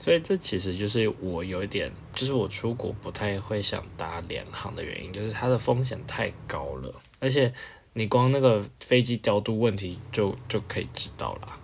[0.00, 7.52] 所以这其实就是我有一点，就是我出国不太会想搭联航的原因，就是它的风险太高了，而且
[7.92, 11.57] 你光那个飞机调度问题就就可以知道啦。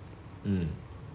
[0.45, 0.61] 嗯，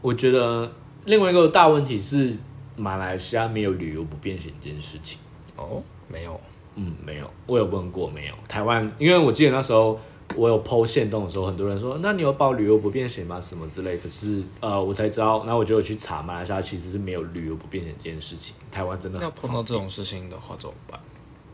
[0.01, 0.71] 我觉得
[1.05, 2.35] 另外一个大问题是
[2.75, 5.19] 马来西亚没有旅游不便险这件事情。
[5.55, 6.39] 哦，没有，
[6.75, 8.33] 嗯，没有，我有问过没有。
[8.47, 9.99] 台湾，因为我记得那时候
[10.35, 13.39] 我有剖线动的时候，很多人说，那你有报旅游不便险吗？
[13.41, 13.97] 什么之类。
[13.97, 18.55] 可是呃，我才知道，然后我就有去查，马来西亚其实是没有旅游不便险这件事情。
[18.71, 20.99] 台湾真的很那碰到这种事情的话怎么办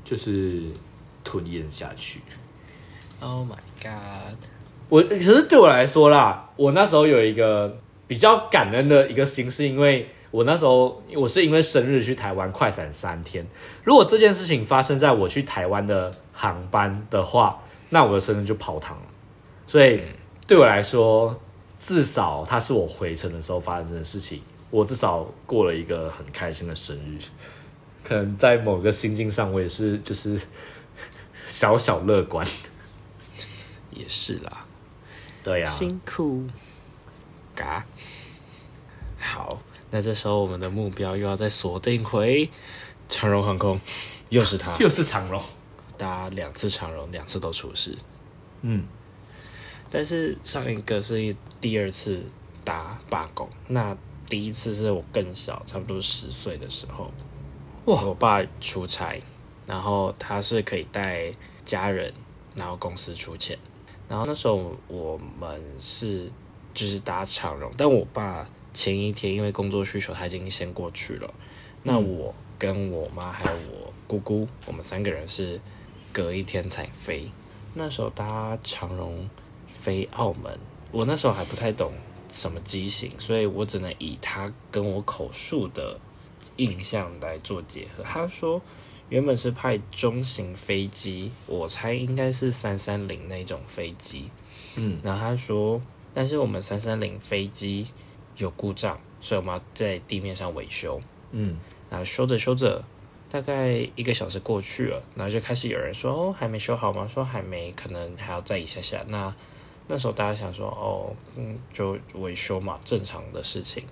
[0.03, 0.63] 就是
[1.23, 2.21] 吞咽下去。
[3.19, 4.37] ？Oh my god！
[4.89, 7.77] 我可是对我来说啦，我那时候有一个
[8.07, 13.45] 比较感恩的一个心，是因为我那时候我是因为生日去台湾快闪三天。
[13.83, 17.59] 如果这件事情发生在我去台湾的航班的话，
[17.89, 19.03] 那我的生日就泡汤了。
[19.65, 20.01] 所以
[20.47, 21.39] 对我来说，
[21.79, 27.17] 至少它是我回程的时候发生的事情，我至少过了一个很开心的生日。
[28.03, 30.39] 可能在某个心境上，我也是就是
[31.47, 32.45] 小小乐观。
[33.91, 34.64] 也是啦，
[35.45, 36.43] 对呀、辛苦，
[37.53, 37.85] 嘎。
[39.19, 42.49] 好，那这时候我们的目标又要再锁定回
[43.07, 43.79] 长荣航空，
[44.29, 45.39] 又是他 又是长荣。
[45.99, 47.95] 搭两次长荣，两次都出事。
[48.63, 48.87] 嗯，
[49.91, 52.23] 但是上一个是第二次
[52.63, 53.95] 搭罢工，那
[54.27, 57.11] 第一次是我更小，差不多十岁的时候，
[57.85, 59.21] 哇，我爸出差，
[59.67, 61.31] 然后他是可以带
[61.63, 62.11] 家人，
[62.55, 63.57] 然后公司出钱，
[64.07, 66.31] 然后那时候我们是
[66.73, 71.33] 就是搭长荣，但我爸前一天因为工作需求，他已经先过去了，
[71.83, 75.59] 那我跟我妈还有我姑姑，我们三个人是
[76.13, 77.29] 隔一天才飞。
[77.73, 79.29] 那时候搭长荣
[79.67, 80.57] 飞澳门，
[80.91, 81.91] 我那时候还不太懂
[82.31, 85.99] 什么机型，所以我只能以他跟我口述的
[86.57, 88.03] 印象来做结合。
[88.03, 88.61] 他说
[89.09, 94.29] 原本是派中型飞机，我猜应该是三三零那种飞机，
[94.75, 95.81] 嗯，然后他说，
[96.13, 97.87] 但是我们三三零飞机
[98.37, 100.99] 有故障，所以我们要在地面上维修。
[101.31, 101.57] 嗯，
[101.89, 102.83] 然后修着修着，
[103.29, 109.03] 大概一个小时过去了，然后就开始有人说：“哦，还没修好吗？”说还没，可能还要再一下下。
[109.07, 109.33] 那
[109.87, 113.83] 那时候大家想说：“哦，嗯，就维修嘛，正常的事情。”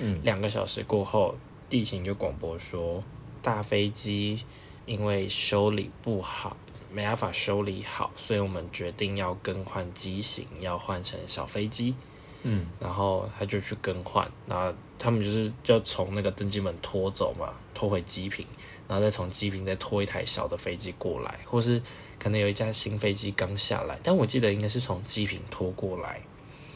[0.00, 1.36] 嗯，两个小时过后，
[1.68, 3.02] 地勤就广播说，
[3.44, 4.42] 大飞机
[4.86, 6.56] 因为修理不好，
[6.90, 11.94] 没办法修理好，所以我们决定要更换机型，要换成小飞机。
[12.42, 18.46] 嗯，然后他就去更换，然后他们就是就从那个登机门拖走嘛，拖回机坪，
[18.88, 21.80] 然后再从机坪再拖一台小的飞机过来，或是
[22.18, 26.20] 可能有一架新飞机刚下来，但我记得应该是从机坪拖过来。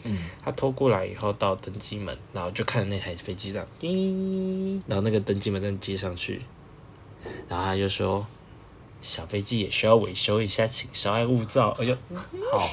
[0.04, 6.40] 嗯，他拖过来以后到登机门，然后就看那台飞机这样，叮，然后那个登机门再接上去，
[7.48, 8.26] 然后他就说
[9.00, 11.74] 小飞机也需要维修一下，请稍安勿躁。
[11.78, 11.94] 我就
[12.52, 12.68] 好，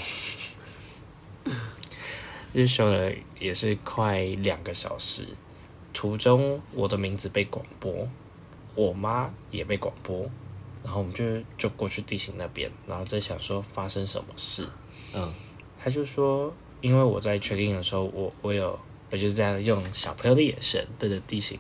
[2.54, 5.28] 就修了也是快两个小时，
[5.94, 8.10] 途中我的名字被广播，
[8.74, 10.30] 我妈也被广播，
[10.84, 11.24] 然后我们就
[11.58, 14.68] 就过去地形那边，然后在想说发生什么事，
[15.14, 15.32] 嗯，
[15.82, 18.80] 他就说，因为我在 check in 的时候，我我有
[19.12, 21.60] 我就这样用小朋友的眼神对着地形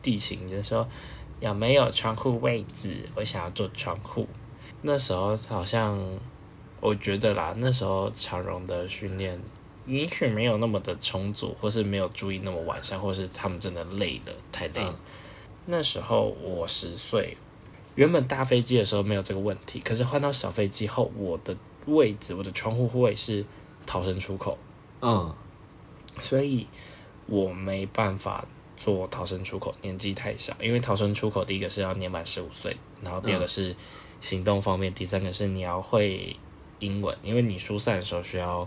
[0.00, 0.88] 地形就说
[1.40, 4.26] 有没有窗户位置，我想要做窗户。
[4.82, 5.98] 那时候好像
[6.80, 9.40] 我觉得啦，那时候长荣的训练
[9.86, 14.94] 也许没有那么的充足，或是没有注意那么完善，或是他们真的累了太累了。
[15.66, 17.36] 那时候我十岁，
[17.94, 23.44] 原本大飞机的时候没有这个问题，可是换到小飞机后，我的位置，我的窗户位是
[23.86, 24.56] 逃生出口，
[25.02, 25.34] 嗯，
[26.20, 26.66] 所以
[27.26, 28.46] 我没办法
[28.78, 30.56] 做逃生出口，年纪太小。
[30.62, 33.76] 因为逃生出口第一个是要年满十五岁，然后第二个是
[34.20, 36.34] 行动方面，第三个是你要会
[36.78, 38.66] 英文，因为你疏散的时候需要。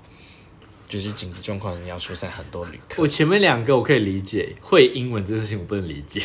[0.88, 3.08] 就是紧急状况，你要疏散很多旅客我。
[3.08, 6.22] 前面两个我可以理解，会英文这件事情我不能理解。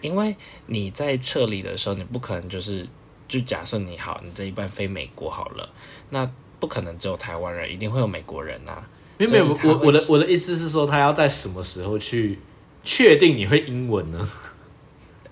[0.00, 0.36] 因为
[0.66, 2.86] 你在撤离的时候，你不可能就是
[3.26, 5.68] 就假设你好，你这一班飞美国好了，
[6.10, 6.30] 那
[6.60, 8.80] 不可能只有台湾人，一定会有美国人呐、
[9.18, 12.38] 没有没有，所以他会我我的我的意思是说，他要在什么时候去
[12.84, 14.28] 确定你会英文呢？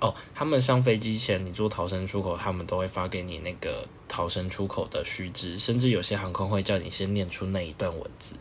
[0.01, 8.37] 哦，他们上飞机前，你做逃生出口，他们都会发给你那个逃生出口的须知，甚至有些航空会叫你先念出那一段文字。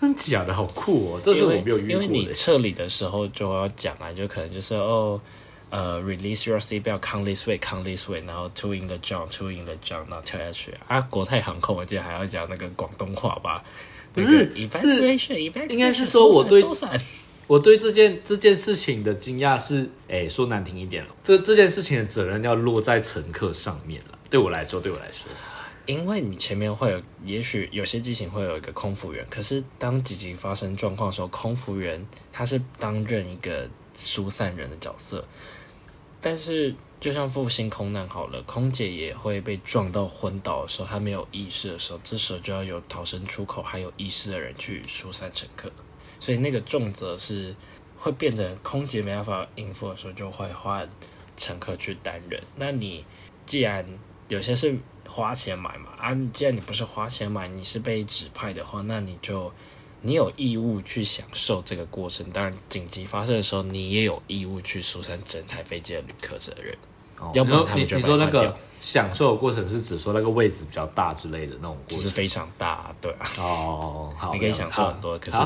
[0.00, 2.32] 真假的好酷哦，这是我没有遇因为你。
[2.32, 5.20] 撤离的时候就要讲啊，就可能就是哦，
[5.70, 9.74] 呃，release your seatbelt, come this way, come this way，然后 two in the jump, two in the
[9.84, 11.00] jump，然后跳下去啊。
[11.02, 13.62] 国泰航空我记得还要讲那个广东话吧？
[14.14, 14.68] 不是应
[15.78, 16.62] 该是说我对
[17.46, 24.18] 我对这件这件事情的惊讶是，哎，说难听一点了，这这件事情的责任要落在乘客上面了。
[24.30, 25.30] 对我来说，对我来说，
[25.84, 35.22] 因为你前面会有，也许有些机型会有一个空服员，可是当紧急发生状况的时候，空服员他是担任一个疏散人的角色。
[36.22, 45.70] 但是，就像复兴空难好了，空姐也会被撞到昏倒的时候，她没有意识的时候，这时候就要有逃生出口还有意识的人去疏散乘客。
[46.24, 47.54] 所以那个重责是
[47.98, 50.88] 会变成空姐没办法应付的时候，就会换
[51.36, 52.42] 乘客去担任。
[52.56, 53.04] 那你
[53.44, 53.86] 既然
[54.28, 54.74] 有些是
[55.06, 59.52] 花钱买嘛，啊，既然你不是花钱买，你是被指派的话，那你就
[60.00, 62.30] 你有义务去享受这个过程。
[62.30, 66.74] 当然，紧急发生的时候，你也有义务去疏散整台飞机的旅客责任。
[67.34, 71.98] 要不然你你他们就你说那个享受的过程是指说那个位置比较大之类的那种过程。
[71.98, 75.38] 就是非常大，对啊，哦，好，你可以享受很多可是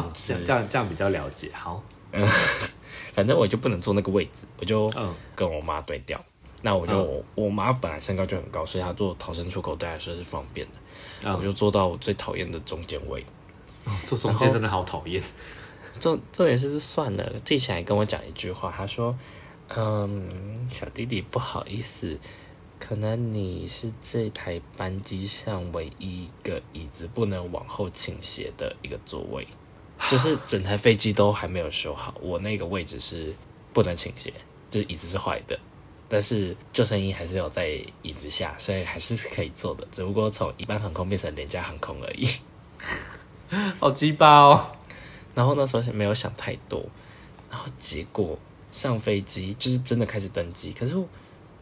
[0.44, 1.50] 这样这样比较了解。
[1.52, 1.82] 好，
[3.14, 6.18] 反正我就不能坐那个位置，我就嗯跟我妈对调。
[6.62, 11.28] 那我就、嗯我我妈本来身高就很高，所以她做逃生出口对她来说是方便的。
[11.28, 13.24] 啊我就坐到我最讨厌的中间位。
[14.06, 15.22] 坐中间真的好讨厌。
[16.00, 19.16] 重重点是是算了，地起来跟我讲一句话，他说
[19.76, 22.18] ：“嗯，小弟弟不好意思，
[22.78, 29.46] 可能你是这台班机上唯一一个椅子不能往后倾斜的一个座位，
[30.08, 33.34] 就是 整台飞机都还没有修好，我那个位置是
[33.74, 34.32] 不能倾斜，
[34.70, 35.58] 就是椅子是坏的。”
[36.10, 37.68] 但是救生衣还是有在
[38.00, 42.26] 椅子下，所以还是可以坐的，只不过从一般航空变成廉价航空而已。
[43.78, 44.74] 好鸡巴哦！
[45.34, 46.82] 然后那时候没有想太多，
[47.50, 48.38] 然后结果
[48.70, 51.06] 上飞机就是真的开始登机，可是我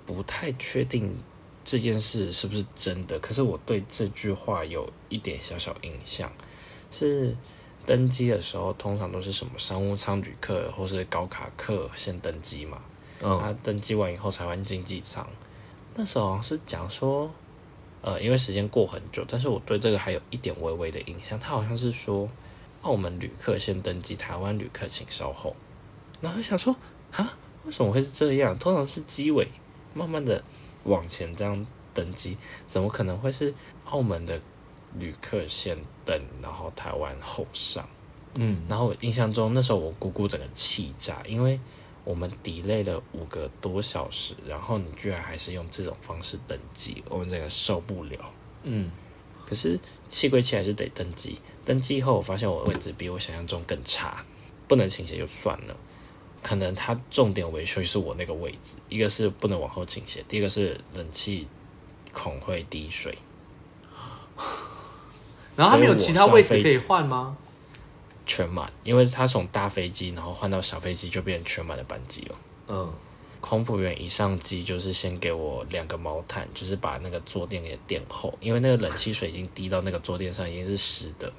[0.05, 1.17] 不太确定
[1.65, 6.31] 这件事是不是真的，可是我对这句话有一点小小印象，
[6.91, 7.37] 是
[7.85, 12.81] 登机的时候通常都是什么商务舱旅客或是高卡客先登机嘛，
[13.23, 15.27] 嗯，他登机完以后才换经济舱，
[15.95, 17.31] 那时候好像是讲说。
[18.03, 21.41] 呃，因为时间过很久，但是我对这个还有一点微微的印象。
[21.41, 22.29] 他好像是说，
[22.83, 25.57] 澳门旅客先登机，台湾旅客请稍后。
[26.21, 26.77] 然后想说，
[27.17, 28.59] 啊，为什么会是这样？
[28.59, 29.49] 通常是机尾
[29.95, 30.43] 慢慢的
[30.85, 32.37] 往前这样登机，
[32.67, 33.53] 怎么可能会是
[33.87, 34.41] 澳门的
[34.99, 37.89] 旅客先登，然后台湾后上？
[38.35, 41.59] 嗯，然后我印象中那时候我姑姑整个气炸，因为
[42.05, 48.19] 我们 delay 了五个多小时，然后你居然还是用这种方式登机，我们整个受不了。
[48.63, 48.91] 嗯，
[49.47, 51.39] 可是气归气，还是得登机。
[51.65, 54.23] 登机后，我发现我的位置比我想象中更差，
[54.69, 55.77] 不能倾斜就算了，
[56.47, 61.49] 可能它重点维修是我那个位置，一个是不能往后倾斜，第二个是冷气
[62.13, 63.19] 孔会滴水。
[65.57, 67.37] 然后他没有其他位置可以换吗？
[68.25, 72.39] 全满，因为它从大飞机然后换到小飞机就变成全满的班机了。
[72.69, 72.93] 嗯，
[73.41, 81.33] 空服员一上机就是先给我两个毛毯，就是把那个坐垫给垫厚，因为那个冷气水已经滴到那个坐垫上，已经是湿的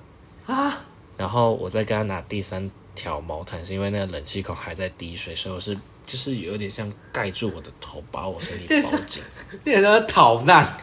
[0.47, 0.84] 啊。
[1.16, 5.75] 然后我再给他拿第三条毛毯，是因为那个冷气孔还在滴水，所以我是
[6.07, 9.23] 就是有点像盖住我的头，把我身体包紧。
[9.63, 10.75] 你很像逃难。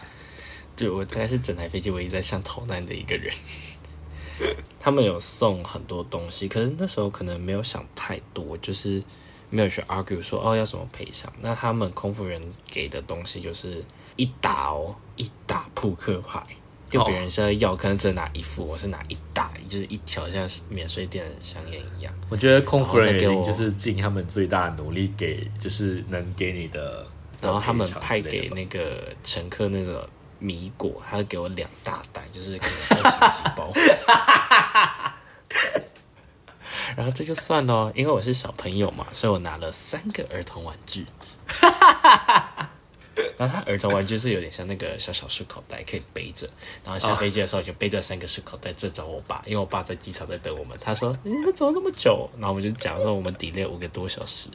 [0.76, 3.34] 对，我大概是整台飞机唯一在像逃难的一个人。
[4.78, 9.02] 他们有送很多东西，可是那时候可能没有想太多，就是
[9.50, 11.32] 没有去 argue 说哦要什么赔偿。
[11.40, 13.84] 那他们空服人给的东西就是
[14.16, 16.44] 一打哦，一打扑克牌，
[16.94, 22.14] 就别人现在要，可能只拿一副，我是拿一打，就是一条像免税店的香烟一样。
[22.28, 27.04] 我觉得空服人就是尽他们最大的努力给，就是能给你的。
[27.40, 33.72] 然后他们派给那个乘客那个米果，他给我两大袋，就是可能二十几包。
[36.96, 41.04] 然后这就算了，因为我是小朋友嘛，所以我拿了三个儿童玩具。
[43.38, 46.46] 然后他儿童玩具是有点像那个小小漱口袋，可以背着。
[46.84, 50.76] 然后下飞机的时候就背着三个漱口袋，这找我爸，因为我爸在机场在等我们。
[50.80, 54.48] 他说：“你们走那么久？”然后我们就讲说我们 delay 五个多小时。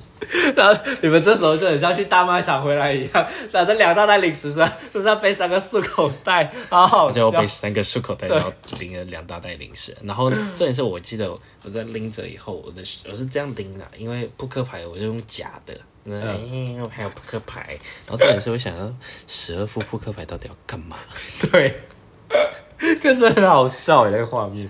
[0.56, 7.48] 然后你们这时候就很像去大卖场回来一样，拿着两大袋零食身，身上背三个漱口袋，好好笑就背。
[7.48, 9.96] 三个漱口袋，然后拎了两大袋零食。
[10.04, 17.78] 然后重点是我记得我在拎着以后，我的我是这样拎的，因为扑克牌我就用假的，嗯，哎还有扑克牌。
[18.06, 18.94] 然后重点是我想到
[19.28, 20.98] 十二副扑克牌到底要干嘛，
[21.52, 21.82] 对，
[23.02, 24.70] 可是很好笑耶，那个画面。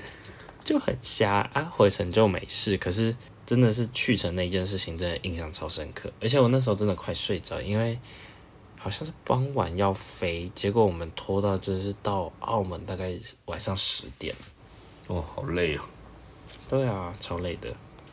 [0.64, 1.64] 就很瞎啊。
[1.72, 8.00] 回程就没事，可是真的是去程那件事情真的印象超深刻，而且我那时候真的快睡着，因为。
[8.82, 13.14] 好像是傍晚要飞，结果我们拖到就是到澳门大概
[13.44, 14.34] 晚上十点。
[15.08, 15.82] 哦，好累哦。
[16.70, 17.70] 对啊，超累的。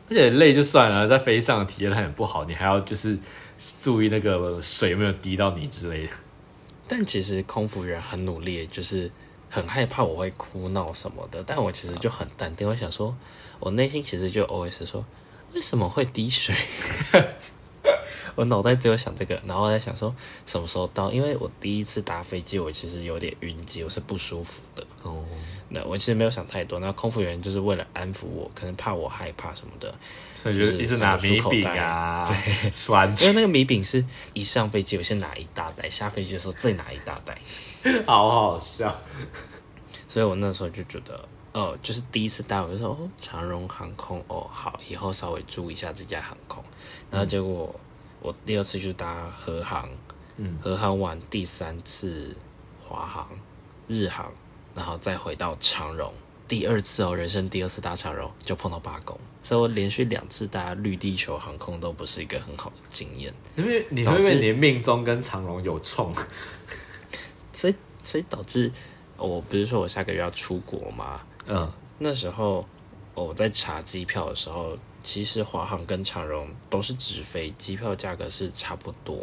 [0.09, 3.17] 而且累就算了，在飞上的体验很不好，你还要就是
[3.79, 6.13] 注意那个水有没有滴到你之类的。
[6.87, 9.11] 但其实空服员很努力，就是
[9.49, 11.43] 很害怕我会哭闹什么的。
[11.45, 13.15] 但我其实就很淡定，我想说，
[13.59, 15.05] 我内心其实就 OS 说，
[15.53, 16.55] 为什么会滴水？
[18.37, 20.15] 我脑袋只有想这个，然后我在想说
[20.45, 24.85] 什么时候到，因为我第一次搭飞机，我其实有点晕机，我是不舒服的。
[25.01, 25.25] 哦，
[25.69, 29.91] 那我其实没有想太多，那空服员就是为了安抚我，可能怕我害怕什么的，
[30.43, 37.35] 所以就一直拿米饼啊， 对，酸因为那个米饼是一上飞机我先拿一大袋，下飞机的时候再拿一大袋。
[38.05, 38.95] 好好笑。
[40.07, 46.63] 所以我那时候就觉得，哦，就是第一次搭，我就说，哦，长荣航空，哦，好，以后稍微注意一下这家航空。
[47.11, 47.73] 然后结果
[48.21, 49.89] 我第二次去搭和航，
[50.37, 52.35] 嗯，和航完第三次
[52.79, 53.29] 华航、
[53.87, 54.31] 日航，
[54.75, 56.13] 然后再回到长荣。
[56.47, 63.33] 第二次哦，人生第二次搭长荣就碰到罢工，所以我连续两次搭绿地球航空都不是一个很好的经验。
[63.57, 66.13] 因为你会不会连命中跟长荣有冲？
[67.51, 68.71] 所以所以导致
[69.17, 71.19] 我不是说我下个月要出国吗？
[71.47, 72.65] 嗯，那时候
[73.13, 74.77] 我在查机票的时候，
[75.07, 79.17] 其实华航跟长荣都是直飞，机票价格是差不多。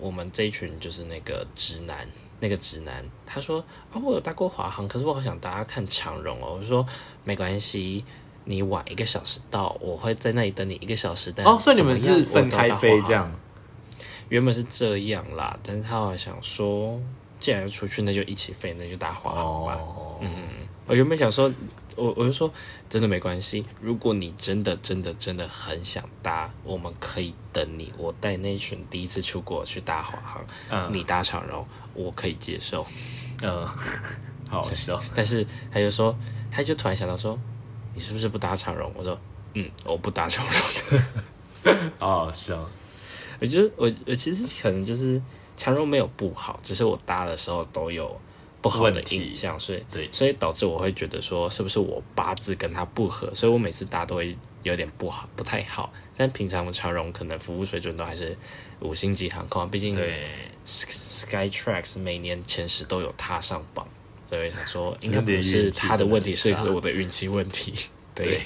[0.00, 2.08] 我们这一群就是那个直男，
[2.40, 6.56] 那个直男他说啊，我有搭过华航，可是我好想大家看长荣哦。
[6.58, 6.86] 我说
[7.22, 8.02] 没关系，
[8.44, 11.30] 你晚一个小时到，我会在那里等你一个小时。
[11.36, 13.12] 但哦，所以你们是分开飞这？
[13.12, 13.30] 样？
[14.30, 16.98] 原本是这样啦，但是他好像想说，
[17.38, 19.74] 既然要出去，那就一起飞，那就搭华航吧。
[19.74, 20.18] 哦，
[20.86, 21.52] 我原本想说，
[21.96, 22.52] 我我就说
[22.88, 23.64] 真的没关系。
[23.80, 27.92] 如果你真的真的真的很想搭，我们可以等你。
[27.96, 32.86] 我带那群第一次出国去搭华航，嗯你搭长荣，我可以接受。
[33.42, 33.66] 嗯，
[34.48, 35.00] 好笑。
[35.14, 36.16] 但是他就说，
[36.50, 37.38] 他就突然想到说，
[37.94, 38.92] 你是不是不搭长荣？
[38.94, 39.18] 我说，
[39.54, 41.00] 嗯，我不搭长荣。
[41.98, 42.68] 好好笑。
[43.40, 45.20] 我觉得我我其实可能就是
[45.56, 48.18] 长荣没有不好，只是我搭的时候都有
[48.68, 55.92] 不好的印象，所以对所以导致我会觉得说是不是我八字跟他不合，所以我每次搭都会有点不好，不太好。
[56.16, 58.36] 但平常长荣可能服务水准都还是
[58.80, 60.26] 五星级航空啊，毕竟对
[60.66, 63.86] ，Skytrax 每年前十都有踏上榜，
[64.28, 67.74] 所以想说应该不是他的问题，是我的运气问题。
[68.14, 68.40] 对，对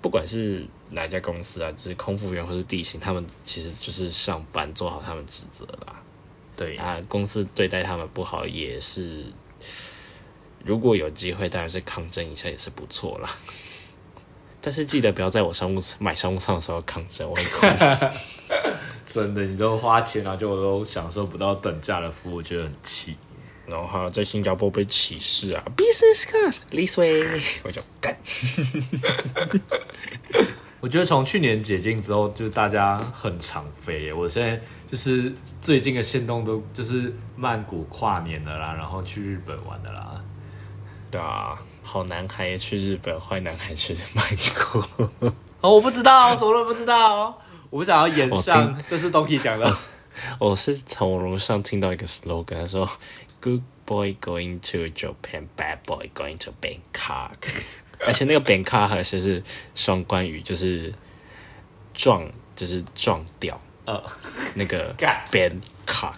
[0.00, 6.00] 不管是哪家公司啊，就是空服员或是地勤，他们其实就是上班做好他们职责啦。
[6.56, 9.24] 对，啊，公司对待他们不好也是，
[10.64, 13.30] 如果有机会，当然是抗争一下也是不错啦。
[14.60, 17.70] 但是记得不要在我商务买商务舱的时候抗争，我很恐
[19.06, 23.16] 真的，你都花钱了，就我都享受不到等价的服务，我觉得很气。
[23.66, 27.22] 然后还有在新加坡被歧视啊，business class this way，
[27.62, 28.16] 我就干。
[30.80, 34.12] 我觉得从去年解禁之后，就是大家很常飞耶。
[34.12, 34.60] 我现在
[34.90, 40.20] 就是最近的线动都就是曼谷跨年的啦，然后去日本玩的啦。
[41.12, 45.30] 对啊，好男孩去日本，坏男孩去曼谷。
[45.60, 47.38] 哦，我不知道，什么都不知道。
[47.70, 49.72] 我不想要演我上，这是 Donkey 讲的。
[50.40, 52.90] 我是从网络上听到一个 slogan，他说
[53.40, 57.30] “Good boy going to Japan, bad boy going to Bangkok”，
[58.04, 59.40] 而且那个 Bangkok 还是是
[59.76, 60.92] 双关语，就是
[61.94, 63.58] 撞，就是撞掉
[63.92, 64.02] 呃，
[64.54, 66.14] 那个 干 Bangkok。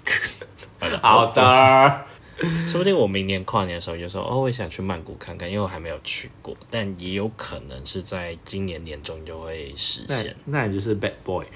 [1.01, 2.05] 好的，
[2.69, 10.37] 说不定我明年跨年的时候就说哦，我也想去曼谷看看，因为我还没有去过，但也有可能是在今年年中就会实那现。
[10.45, 11.47] 那你就是 Bad Boy。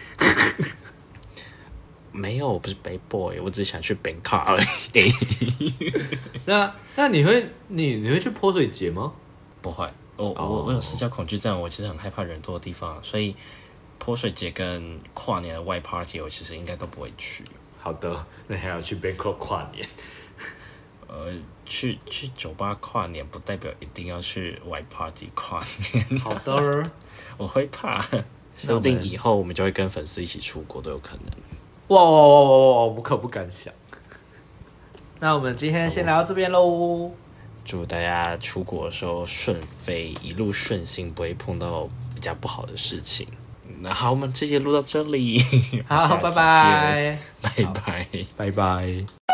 [2.12, 4.58] 没有，我不是 bad boy，我只是想去 Bangkok 而
[4.94, 5.74] 已。
[6.46, 9.12] 那那你会你你会去泼水节吗？
[9.60, 9.86] 不会，
[10.16, 13.36] 我我我有社交恐惧症，我其实很害怕人多的地方，所以
[13.98, 17.44] 泼水节跟跨年的外 party 我其实应该都不会去。
[17.78, 19.86] 好的，那还要去 Bangkok 跨年。
[21.08, 21.32] 呃，
[21.64, 25.62] 去去酒吧跨年不代表一定要去外 party 跨
[25.92, 26.90] 年，好的，
[27.38, 28.04] 我会怕。
[28.58, 31.26] 说不定以后我们就会跟粉丝一起出国都有可能。
[31.88, 32.84] 哇哇哇哇哇！
[32.86, 33.72] 我可不敢想。
[35.20, 37.12] 那我们今天先聊到这边喽。
[37.64, 43.28] 祝大家出国的时候顺飞，一路顺心，不会碰到比较不好的事情。
[43.86, 45.40] 那好，我们这节录到这里，
[45.88, 48.06] 好， 拜拜，拜拜。
[48.36, 49.25] 拜拜。